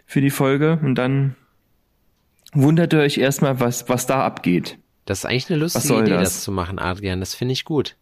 [0.05, 1.36] für die Folge und dann
[2.53, 4.78] wundert ihr euch erstmal, was, was da abgeht.
[5.05, 6.34] Das ist eigentlich eine lustige Idee, das?
[6.34, 6.43] das?
[6.43, 7.20] zu machen, Adrian.
[7.20, 7.95] Das finde ich gut.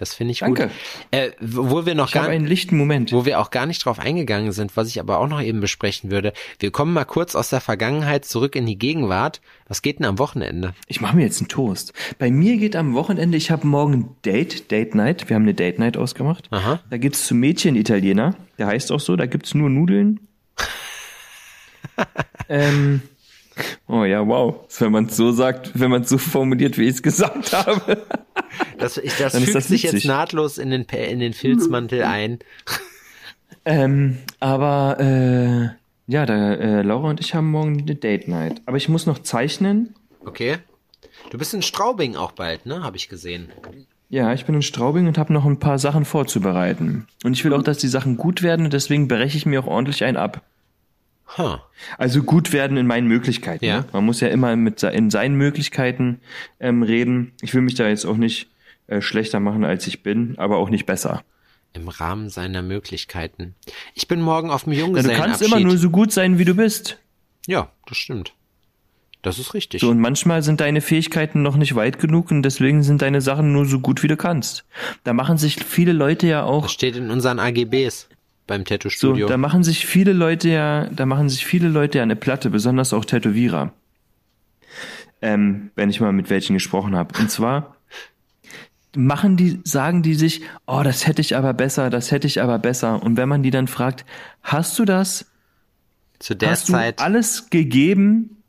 [0.00, 0.68] Das finde ich Danke.
[0.68, 0.72] gut.
[1.10, 3.12] Äh, wo wir noch Ich gar einen lichten Moment.
[3.12, 6.10] wo wir auch gar nicht drauf eingegangen sind, was ich aber auch noch eben besprechen
[6.10, 6.32] würde.
[6.58, 9.42] Wir kommen mal kurz aus der Vergangenheit zurück in die Gegenwart.
[9.68, 10.72] Was geht denn am Wochenende?
[10.86, 11.92] Ich mache mir jetzt einen Toast.
[12.18, 15.28] Bei mir geht am Wochenende, ich habe morgen Date, Date Night.
[15.28, 16.48] Wir haben eine Date Night ausgemacht.
[16.50, 16.80] Aha.
[16.88, 18.36] Da gibt's zu Mädchen Italiener.
[18.58, 20.20] Der heißt auch so, da gibt's nur Nudeln.
[22.48, 23.02] ähm,
[23.88, 24.66] Oh ja, wow.
[24.78, 28.02] Wenn man es so sagt, wenn man es so formuliert, wie ich es gesagt habe.
[28.78, 32.38] Das, ich, das fügt das sich jetzt nahtlos in den, in den Filzmantel ein.
[33.64, 35.68] Ähm, aber äh,
[36.10, 38.62] ja, da, äh, Laura und ich haben morgen eine Date Night.
[38.66, 39.94] Aber ich muss noch zeichnen.
[40.24, 40.58] Okay.
[41.30, 42.82] Du bist in Straubing auch bald, ne?
[42.82, 43.52] Habe ich gesehen.
[44.08, 47.06] Ja, ich bin in Straubing und habe noch ein paar Sachen vorzubereiten.
[47.22, 49.68] Und ich will auch, dass die Sachen gut werden und deswegen breche ich mir auch
[49.68, 50.42] ordentlich einen ab.
[51.38, 51.58] Huh.
[51.98, 53.64] Also gut werden in meinen Möglichkeiten.
[53.64, 53.80] Ja.
[53.80, 53.84] Ne?
[53.92, 56.20] Man muss ja immer mit in seinen Möglichkeiten
[56.58, 57.32] ähm, reden.
[57.40, 58.48] Ich will mich da jetzt auch nicht
[58.88, 61.22] äh, schlechter machen, als ich bin, aber auch nicht besser.
[61.72, 63.54] Im Rahmen seiner Möglichkeiten.
[63.94, 65.24] Ich bin morgen auf dem Na, du Junggesellenabschied.
[65.24, 66.98] kannst immer nur so gut sein, wie du bist.
[67.46, 68.34] Ja, das stimmt.
[69.22, 69.82] Das ist richtig.
[69.82, 73.52] So, und manchmal sind deine Fähigkeiten noch nicht weit genug und deswegen sind deine Sachen
[73.52, 74.64] nur so gut, wie du kannst.
[75.04, 78.08] Da machen sich viele Leute ja auch Das steht in unseren AGBs
[78.50, 79.28] beim So, Tattoo-Studio.
[79.28, 82.92] da machen sich viele Leute ja, da machen sich viele Leute ja eine Platte, besonders
[82.92, 83.72] auch Tätowierer.
[85.22, 87.16] Ähm, wenn ich mal mit welchen gesprochen habe.
[87.18, 87.76] Und zwar
[88.96, 92.58] machen die, sagen die sich, oh, das hätte ich aber besser, das hätte ich aber
[92.58, 93.00] besser.
[93.00, 94.04] Und wenn man die dann fragt,
[94.42, 95.30] hast du das?
[96.18, 96.98] Zu der hast du Zeit.
[96.98, 98.42] alles gegeben,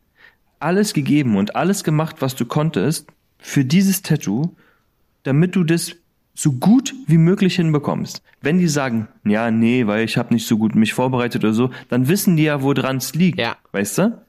[0.60, 4.56] alles gegeben und alles gemacht, was du konntest für dieses Tattoo,
[5.24, 5.96] damit du das
[6.42, 8.24] so gut wie möglich hinbekommst.
[8.42, 11.70] Wenn die sagen, ja, nee, weil ich habe nicht so gut mich vorbereitet oder so,
[11.90, 13.58] dann wissen die ja, woran es liegt, Ja.
[13.74, 14.22] weißt du?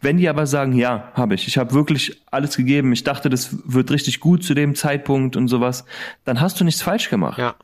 [0.00, 3.56] Wenn die aber sagen, ja, habe ich, ich habe wirklich alles gegeben, ich dachte, das
[3.64, 5.84] wird richtig gut zu dem Zeitpunkt und sowas,
[6.24, 7.38] dann hast du nichts falsch gemacht.
[7.38, 7.56] Ja.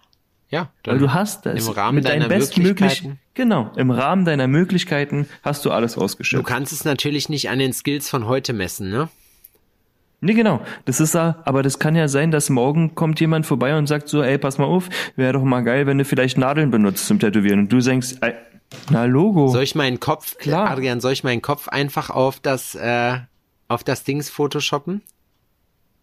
[0.50, 0.70] Ja.
[0.84, 3.18] Weil du hast das Im Rahmen mit deinen deiner bestmöglichen, Möglichkeiten.
[3.34, 6.46] genau, im Rahmen deiner Möglichkeiten hast du alles Du ausgeschöpft.
[6.46, 9.08] kannst es natürlich nicht an den Skills von heute messen, ne?
[10.24, 10.62] Nee, genau.
[10.86, 14.08] Das ist ja, aber das kann ja sein, dass morgen kommt jemand vorbei und sagt
[14.08, 17.18] so, ey, pass mal auf, wäre doch mal geil, wenn du vielleicht Nadeln benutzt zum
[17.18, 17.60] Tätowieren.
[17.60, 18.32] Und du denkst, ey,
[18.88, 19.48] na Logo.
[19.48, 20.70] Soll ich meinen Kopf, Klar.
[20.70, 23.18] Adrian, soll ich meinen Kopf einfach auf das, äh,
[23.68, 25.02] auf das Dings photoshoppen?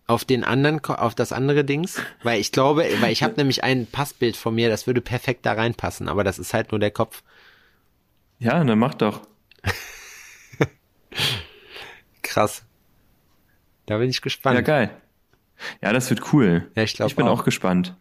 [0.05, 1.99] Auf den anderen, auf das andere Dings?
[2.21, 5.53] Weil ich glaube, weil ich habe nämlich ein Passbild von mir, das würde perfekt da
[5.53, 7.23] reinpassen, aber das ist halt nur der Kopf.
[8.37, 9.21] Ja, dann mach doch.
[12.21, 12.63] Krass.
[13.91, 14.55] Da bin ich gespannt.
[14.55, 14.89] Ja, geil.
[15.81, 16.71] Ja, das wird cool.
[16.75, 17.41] Ja, ich glaub Ich bin auch.
[17.41, 17.93] auch, gespannt.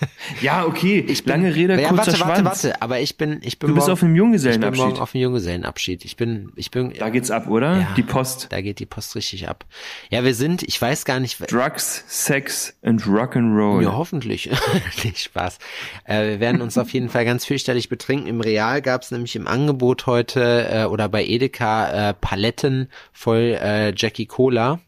[0.40, 1.04] ja, okay.
[1.08, 2.44] Ich bin, Lange Rede, ja, kurzer warte, Schwanz.
[2.44, 4.84] warte, warte, aber ich bin, ich bin Du bist morgen, auf einem ich bin Junggesellenabschied.
[4.84, 6.04] morgen auf dem Junggesellenabschied.
[6.04, 7.80] Ich bin, ich bin, Da geht's ab, oder?
[7.80, 7.88] Ja.
[7.96, 8.48] Die Post.
[8.50, 9.64] da geht die Post richtig ab.
[10.10, 13.82] Ja, wir sind, ich weiß gar nicht, Drugs, Sex and Rock'n'Roll.
[13.82, 14.50] Ja, hoffentlich.
[15.04, 15.58] Nicht Spaß.
[16.04, 18.26] Äh, wir werden uns auf jeden Fall ganz fürchterlich betrinken.
[18.26, 23.58] Im Real gab es nämlich im Angebot heute äh, oder bei Edeka äh, Paletten voll
[23.60, 24.80] äh, Jackie Cola.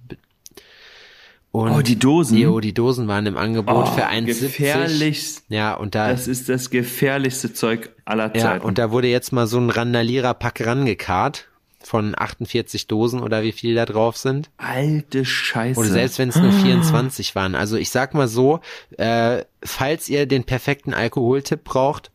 [1.64, 2.36] Und Oh, die Dosen?
[2.38, 4.40] Jo, die Dosen waren im Angebot Oh, für 1,70.
[4.40, 5.36] gefährlich.
[5.48, 8.64] Ja, und da Das ist das gefährlichste Zeug aller ja, Zeiten.
[8.64, 11.48] und da wurde jetzt mal so ein Randalierer-Pack rangekarrt
[11.80, 14.50] von 48 Dosen oder wie viel da drauf sind.
[14.56, 15.78] Alte Scheiße.
[15.78, 17.54] Oder selbst wenn es nur 24 waren.
[17.54, 18.61] Also ich sag mal so,
[18.96, 22.11] äh, falls ihr den perfekten Alkoholtipp braucht,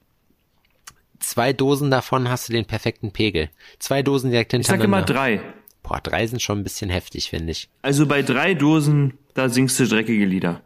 [1.20, 3.50] zwei Dosen davon hast du den perfekten Pegel.
[3.80, 5.14] Zwei Dosen direkt ich sag hintereinander.
[5.14, 5.42] immer drei.
[5.82, 7.70] Boah, drei sind schon ein bisschen heftig, finde ich.
[7.82, 10.62] Also bei drei Dosen, da singst du dreckige Lieder.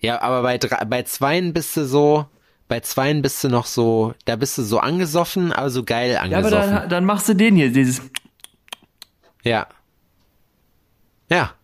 [0.00, 2.26] Ja, aber bei drei, bei zweien bist du so,
[2.68, 6.22] bei zweien bist du noch so, da bist du so angesoffen, aber so geil Ja,
[6.22, 6.70] aber angesoffen.
[6.74, 8.00] dann, dann machst du den hier, dieses.
[9.42, 9.66] Ja.
[11.28, 11.54] Ja.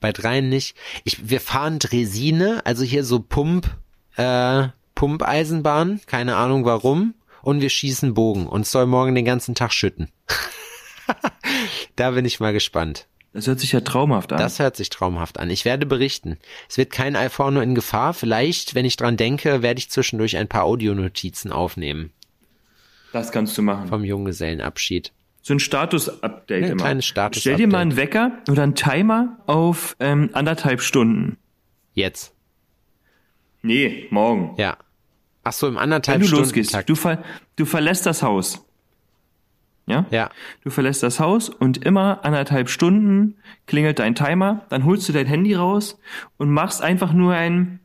[0.00, 0.76] Bei dreien nicht.
[1.04, 3.68] Ich, wir fahren Dresine, also hier so Pump,
[4.16, 7.14] äh, Pumpeisenbahn, keine Ahnung warum.
[7.42, 10.10] Und wir schießen Bogen und soll morgen den ganzen Tag schütten.
[11.96, 13.06] da bin ich mal gespannt.
[13.36, 14.38] Das hört sich ja traumhaft an.
[14.38, 15.50] Das hört sich traumhaft an.
[15.50, 16.38] Ich werde berichten.
[16.70, 18.14] Es wird kein Alforno in Gefahr.
[18.14, 22.12] Vielleicht, wenn ich dran denke, werde ich zwischendurch ein paar Audionotizen aufnehmen
[23.12, 23.88] das kannst du machen.
[23.88, 25.12] vom Junggesellenabschied.
[25.42, 26.82] So ein Status-Update Ja, ein immer.
[26.82, 27.40] kleines Status-Update.
[27.40, 31.36] Stell dir mal einen Wecker oder einen Timer auf ähm, anderthalb Stunden.
[31.92, 32.34] Jetzt.
[33.62, 34.54] Nee, morgen.
[34.58, 34.76] Ja.
[35.44, 36.88] Ach so, im anderthalb Wenn du Stunden losgehst, Takt.
[36.88, 37.22] du, ver
[37.56, 38.65] du verlässt das Haus.
[39.86, 40.04] Ja?
[40.10, 40.30] Ja.
[40.64, 45.26] Du verlässt das Haus und immer anderthalb Stunden klingelt dein Timer, dann holst du dein
[45.26, 45.98] Handy raus
[46.38, 47.78] und machst einfach nur ein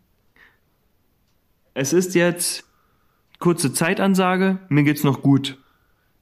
[1.73, 2.63] Es ist jetzt
[3.39, 5.57] kurze Zeitansage, mir geht's noch gut.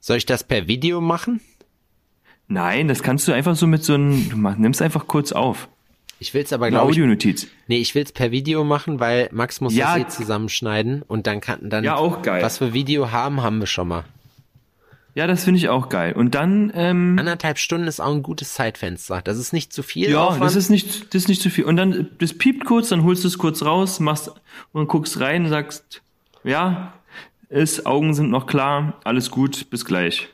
[0.00, 1.40] Soll ich das per Video machen?
[2.46, 5.68] Nein, das kannst du einfach so mit so einem, du nimmst einfach kurz auf.
[6.18, 7.46] Ich will's aber glaube ich, Audionotiz.
[7.68, 9.98] nee, ich will's per Video machen, weil Max muss Ja.
[9.98, 12.42] das eh zusammenschneiden und dann kann dann Ja, auch geil.
[12.42, 14.04] Was wir Video haben, haben wir schon mal.
[15.14, 16.12] Ja, das finde ich auch geil.
[16.12, 19.22] Und dann, ähm, Anderthalb Stunden ist auch ein gutes Zeitfenster.
[19.22, 20.42] Das ist nicht zu viel ja, Aufwand.
[20.42, 21.64] das ist nicht, das ist nicht zu viel.
[21.64, 24.30] Und dann, das piept kurz, dann holst du es kurz raus, machst
[24.72, 26.02] und guckst rein, sagst,
[26.44, 26.92] ja,
[27.48, 30.28] ist, Augen sind noch klar, alles gut, bis gleich.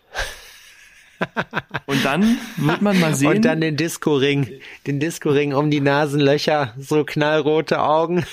[1.86, 3.36] Und dann wird man mal sehen.
[3.36, 8.26] Und dann den Disco-Ring, den Disco-Ring um die Nasenlöcher, so knallrote Augen.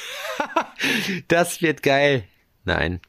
[1.30, 2.26] das wird geil.
[2.66, 3.00] Nein.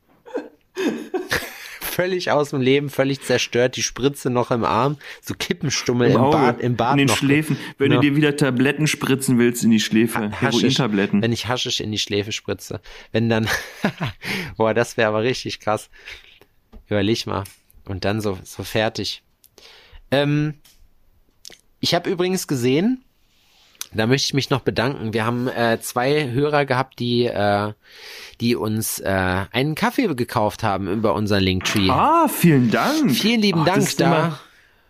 [1.94, 6.36] Völlig aus dem Leben, völlig zerstört, die Spritze noch im Arm, so Kippenstummel im, Auge,
[6.36, 7.16] Bad, im Bad in den noch.
[7.16, 7.56] Schläfen.
[7.78, 7.96] Wenn Ja.
[8.00, 11.22] du dir wieder Tabletten spritzen willst in die Schläfe, Herointabletten.
[11.22, 12.80] wenn ich Haschisch in die Schläfe spritze.
[13.12, 13.46] Wenn dann,
[14.56, 15.88] boah, das wäre aber richtig krass.
[16.88, 17.44] Überleg mal.
[17.86, 19.22] Und dann so, so fertig.
[20.10, 20.54] Ähm,
[21.80, 23.03] ich habe übrigens gesehen,
[23.94, 25.12] da möchte ich mich noch bedanken.
[25.12, 27.72] Wir haben äh, zwei Hörer gehabt, die, äh,
[28.40, 31.88] die uns äh, einen Kaffee gekauft haben über unser Linktree.
[31.90, 33.10] Ah, vielen Dank.
[33.12, 33.88] Vielen lieben Ach, das Dank.
[33.88, 34.40] ist Da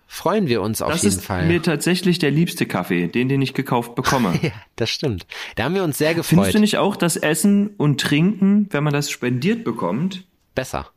[0.07, 1.47] freuen wir uns auf Das jeden ist Fall.
[1.47, 4.39] mir tatsächlich der liebste Kaffee, den, den ich gekauft bekomme.
[4.43, 5.27] ja, das stimmt.
[5.57, 6.29] Da haben wir uns sehr gefreut.
[6.29, 10.25] Findest du nicht auch, dass Essen und Trinken, wenn man das spendiert bekommt,
[10.55, 10.91] Besser.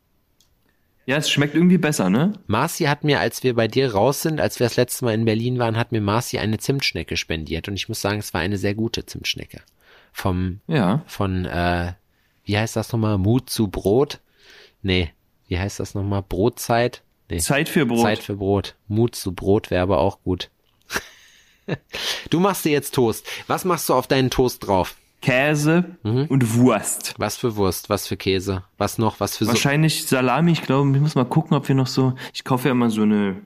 [1.07, 2.33] Ja, es schmeckt irgendwie besser, ne?
[2.47, 5.23] Marci hat mir, als wir bei dir raus sind, als wir das letzte Mal in
[5.25, 8.57] Berlin waren, hat mir Marci eine Zimtschnecke spendiert und ich muss sagen, es war eine
[8.57, 9.61] sehr gute Zimtschnecke.
[10.11, 11.03] Vom, Ja.
[11.07, 11.93] von, äh,
[12.43, 13.17] wie heißt das nochmal?
[13.17, 14.19] Mut zu Brot?
[14.81, 15.11] Nee,
[15.47, 16.23] wie heißt das nochmal?
[16.27, 17.03] Brotzeit?
[17.29, 17.39] Nee.
[17.39, 18.01] Zeit für Brot.
[18.01, 18.75] Zeit für Brot.
[18.87, 20.49] Mut zu Brot wäre aber auch gut.
[22.29, 23.25] du machst dir jetzt Toast.
[23.47, 24.95] Was machst du auf deinen Toast drauf?
[25.21, 26.25] Käse Mhm.
[26.29, 27.15] und Wurst.
[27.17, 29.51] Was für Wurst, was für Käse, was noch, was für so.
[29.51, 32.71] Wahrscheinlich Salami, ich glaube, ich muss mal gucken, ob wir noch so, ich kaufe ja
[32.71, 33.37] immer so eine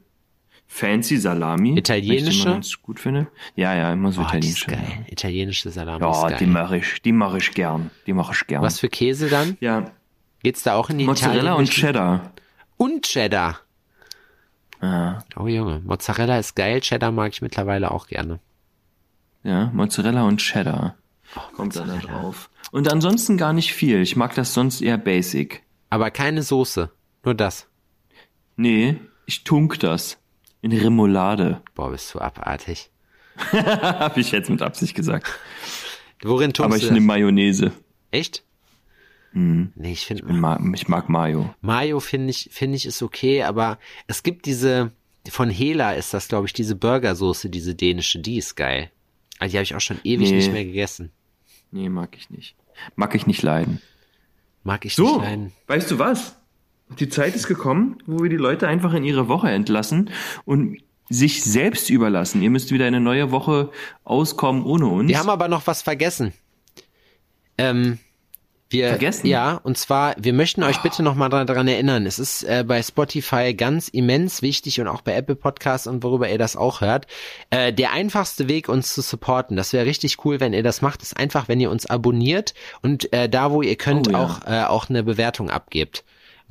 [0.68, 1.78] fancy Salami.
[1.78, 2.56] Italienische?
[2.60, 3.28] Die ich gut finde.
[3.56, 4.70] Ja, ja, immer so Oh, italienische.
[4.72, 5.06] geil.
[5.08, 7.90] Italienische Salami Ja, die mache ich, die mache ich gern.
[8.06, 8.62] Die mache ich gern.
[8.62, 9.58] Was für Käse dann?
[9.60, 9.92] Ja,
[10.44, 12.32] Geht's da auch in die Mozzarella und Cheddar.
[12.78, 13.60] Und Cheddar.
[14.82, 18.40] Ja, Oh Junge, Mozzarella ist geil, Cheddar mag ich mittlerweile auch gerne.
[19.44, 20.96] ja, Mozzarella und Cheddar.
[21.56, 22.50] Kommt da drauf.
[22.72, 24.02] Und ansonsten gar nicht viel.
[24.02, 25.64] Ich mag das sonst eher basic.
[25.90, 26.92] Aber keine Soße,
[27.24, 27.68] nur das.
[28.56, 30.18] Nee, ich tunk das.
[30.62, 31.62] In Remoulade.
[31.74, 32.90] Boah, bist du abartig.
[33.52, 35.28] Hab ich jetzt mit Absicht gesagt.
[36.22, 36.92] Worin tunkst Aber du ich das?
[36.94, 37.72] nehme Mayonnaise.
[38.12, 38.44] Echt?
[39.34, 41.56] Nee, ich finde Ma- Ich mag Mayo.
[41.62, 44.92] Mayo finde ich finde ich ist okay, aber es gibt diese
[45.30, 48.92] von Hela ist das glaube ich diese Burgersoße, diese dänische, die ist geil.
[49.40, 50.36] Aber die habe ich auch schon ewig Nee.
[50.36, 51.12] nicht mehr gegessen.
[51.72, 52.56] Nee, mag ich nicht.
[52.96, 53.82] Mag ich nicht leiden.
[54.64, 55.52] Mag ich So, nicht leiden.
[55.68, 56.36] weißt du was?
[57.00, 60.10] Die Zeit ist gekommen, wo wir die Leute einfach in ihre Woche entlassen
[60.46, 60.78] und
[61.10, 62.42] sich selbst überlassen.
[62.42, 63.72] Ihr müsst wieder eine neue Woche
[64.04, 65.08] auskommen ohne uns.
[65.10, 66.34] Wir haben aber noch was vergessen.
[67.58, 68.00] Ähm,
[68.72, 69.28] wir, Vergessen?
[69.28, 72.82] Ja, und zwar, wir möchten euch bitte noch mal daran erinnern, es ist äh, bei
[72.82, 77.08] Spotify ganz immens wichtig und auch bei Apple Podcasts und worüber ihr das auch hört,
[77.50, 81.02] äh, der einfachste Weg, uns zu supporten, das wäre richtig cool, wenn ihr das macht,
[81.02, 84.24] ist einfach, wenn ihr uns abonniert und äh, da, wo ihr könnt, Oh ja.
[84.24, 86.04] auch, äh, auch eine Bewertung abgebt.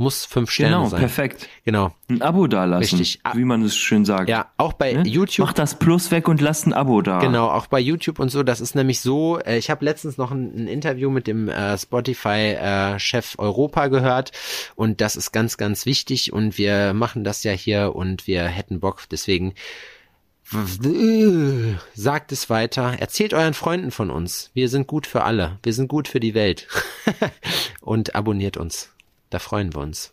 [0.02, 1.00] Muss fünf Sterne genau, sein.
[1.00, 1.46] perfekt.
[1.64, 1.94] Genau.
[2.08, 3.20] Ein Abo dalassen, Richtig.
[3.34, 4.30] Wie man es schön sagt.
[4.30, 5.02] Ja, auch bei Ne?
[5.06, 5.44] YouTube.
[5.46, 7.18] Macht das Plus weg und lasst ein Abo da.
[7.18, 8.42] Genau, auch bei YouTube und so.
[8.42, 11.76] Das ist nämlich so, äh, ich habe letztens noch ein, ein Interview mit dem äh,
[11.76, 14.32] Spotify-Chef Europa gehört
[14.74, 18.80] und das ist ganz, ganz wichtig und wir machen das ja hier und wir hätten
[18.80, 19.52] Bock, deswegen
[20.50, 24.50] w- sagt es weiter, erzählt euren Freunden von uns.
[24.54, 26.66] Wir sind gut für alle, wir sind gut für die Welt
[27.80, 28.89] und abonniert uns.
[29.30, 30.12] Da freuen wir uns.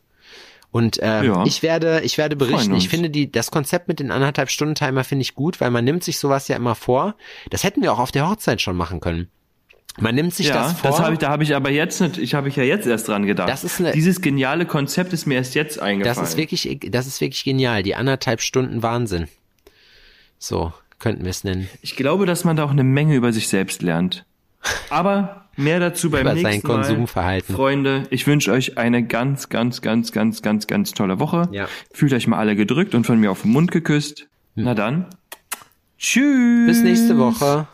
[0.72, 1.43] Und äh, Ja.
[1.45, 2.76] ich werde, ich werde berichten.
[2.76, 5.86] Ich finde die, das Konzept mit den anderthalb Stunden Timer finde ich gut, weil man
[5.86, 7.15] nimmt sich sowas ja immer vor.
[7.49, 9.30] Das hätten wir auch auf der Hochzeit schon machen können.
[9.99, 10.91] Man nimmt sich Ja, das vor.
[10.91, 13.07] das habe ich, da habe ich aber jetzt nicht, ich habe ich ja jetzt erst
[13.07, 13.49] dran gedacht.
[13.49, 16.15] Das ist eine- Dieses geniale Konzept ist mir erst jetzt eingefallen.
[16.18, 17.82] das ist wirklich, das ist wirklich genial.
[17.82, 19.28] Die anderthalb Stunden Wahnsinn.
[20.38, 21.68] So könnten wir es nennen.
[21.82, 24.26] Ich glaube, dass man da auch eine Menge über sich selbst lernt.
[24.89, 26.84] Aber mehr dazu beim Über nächsten sein Mal.
[26.84, 27.55] Konsumverhalten.
[27.55, 31.49] Freunde, ich wünsche euch eine ganz, ganz, ganz, ganz, ganz, ganz tolle Woche.
[31.51, 31.68] Ja.
[31.93, 34.28] Fühlt euch mal alle gedrückt und von mir auf den Mund geküsst.
[34.55, 35.08] Na dann.
[35.97, 36.68] Tschüss.
[36.68, 37.68] Bis nächste Woche.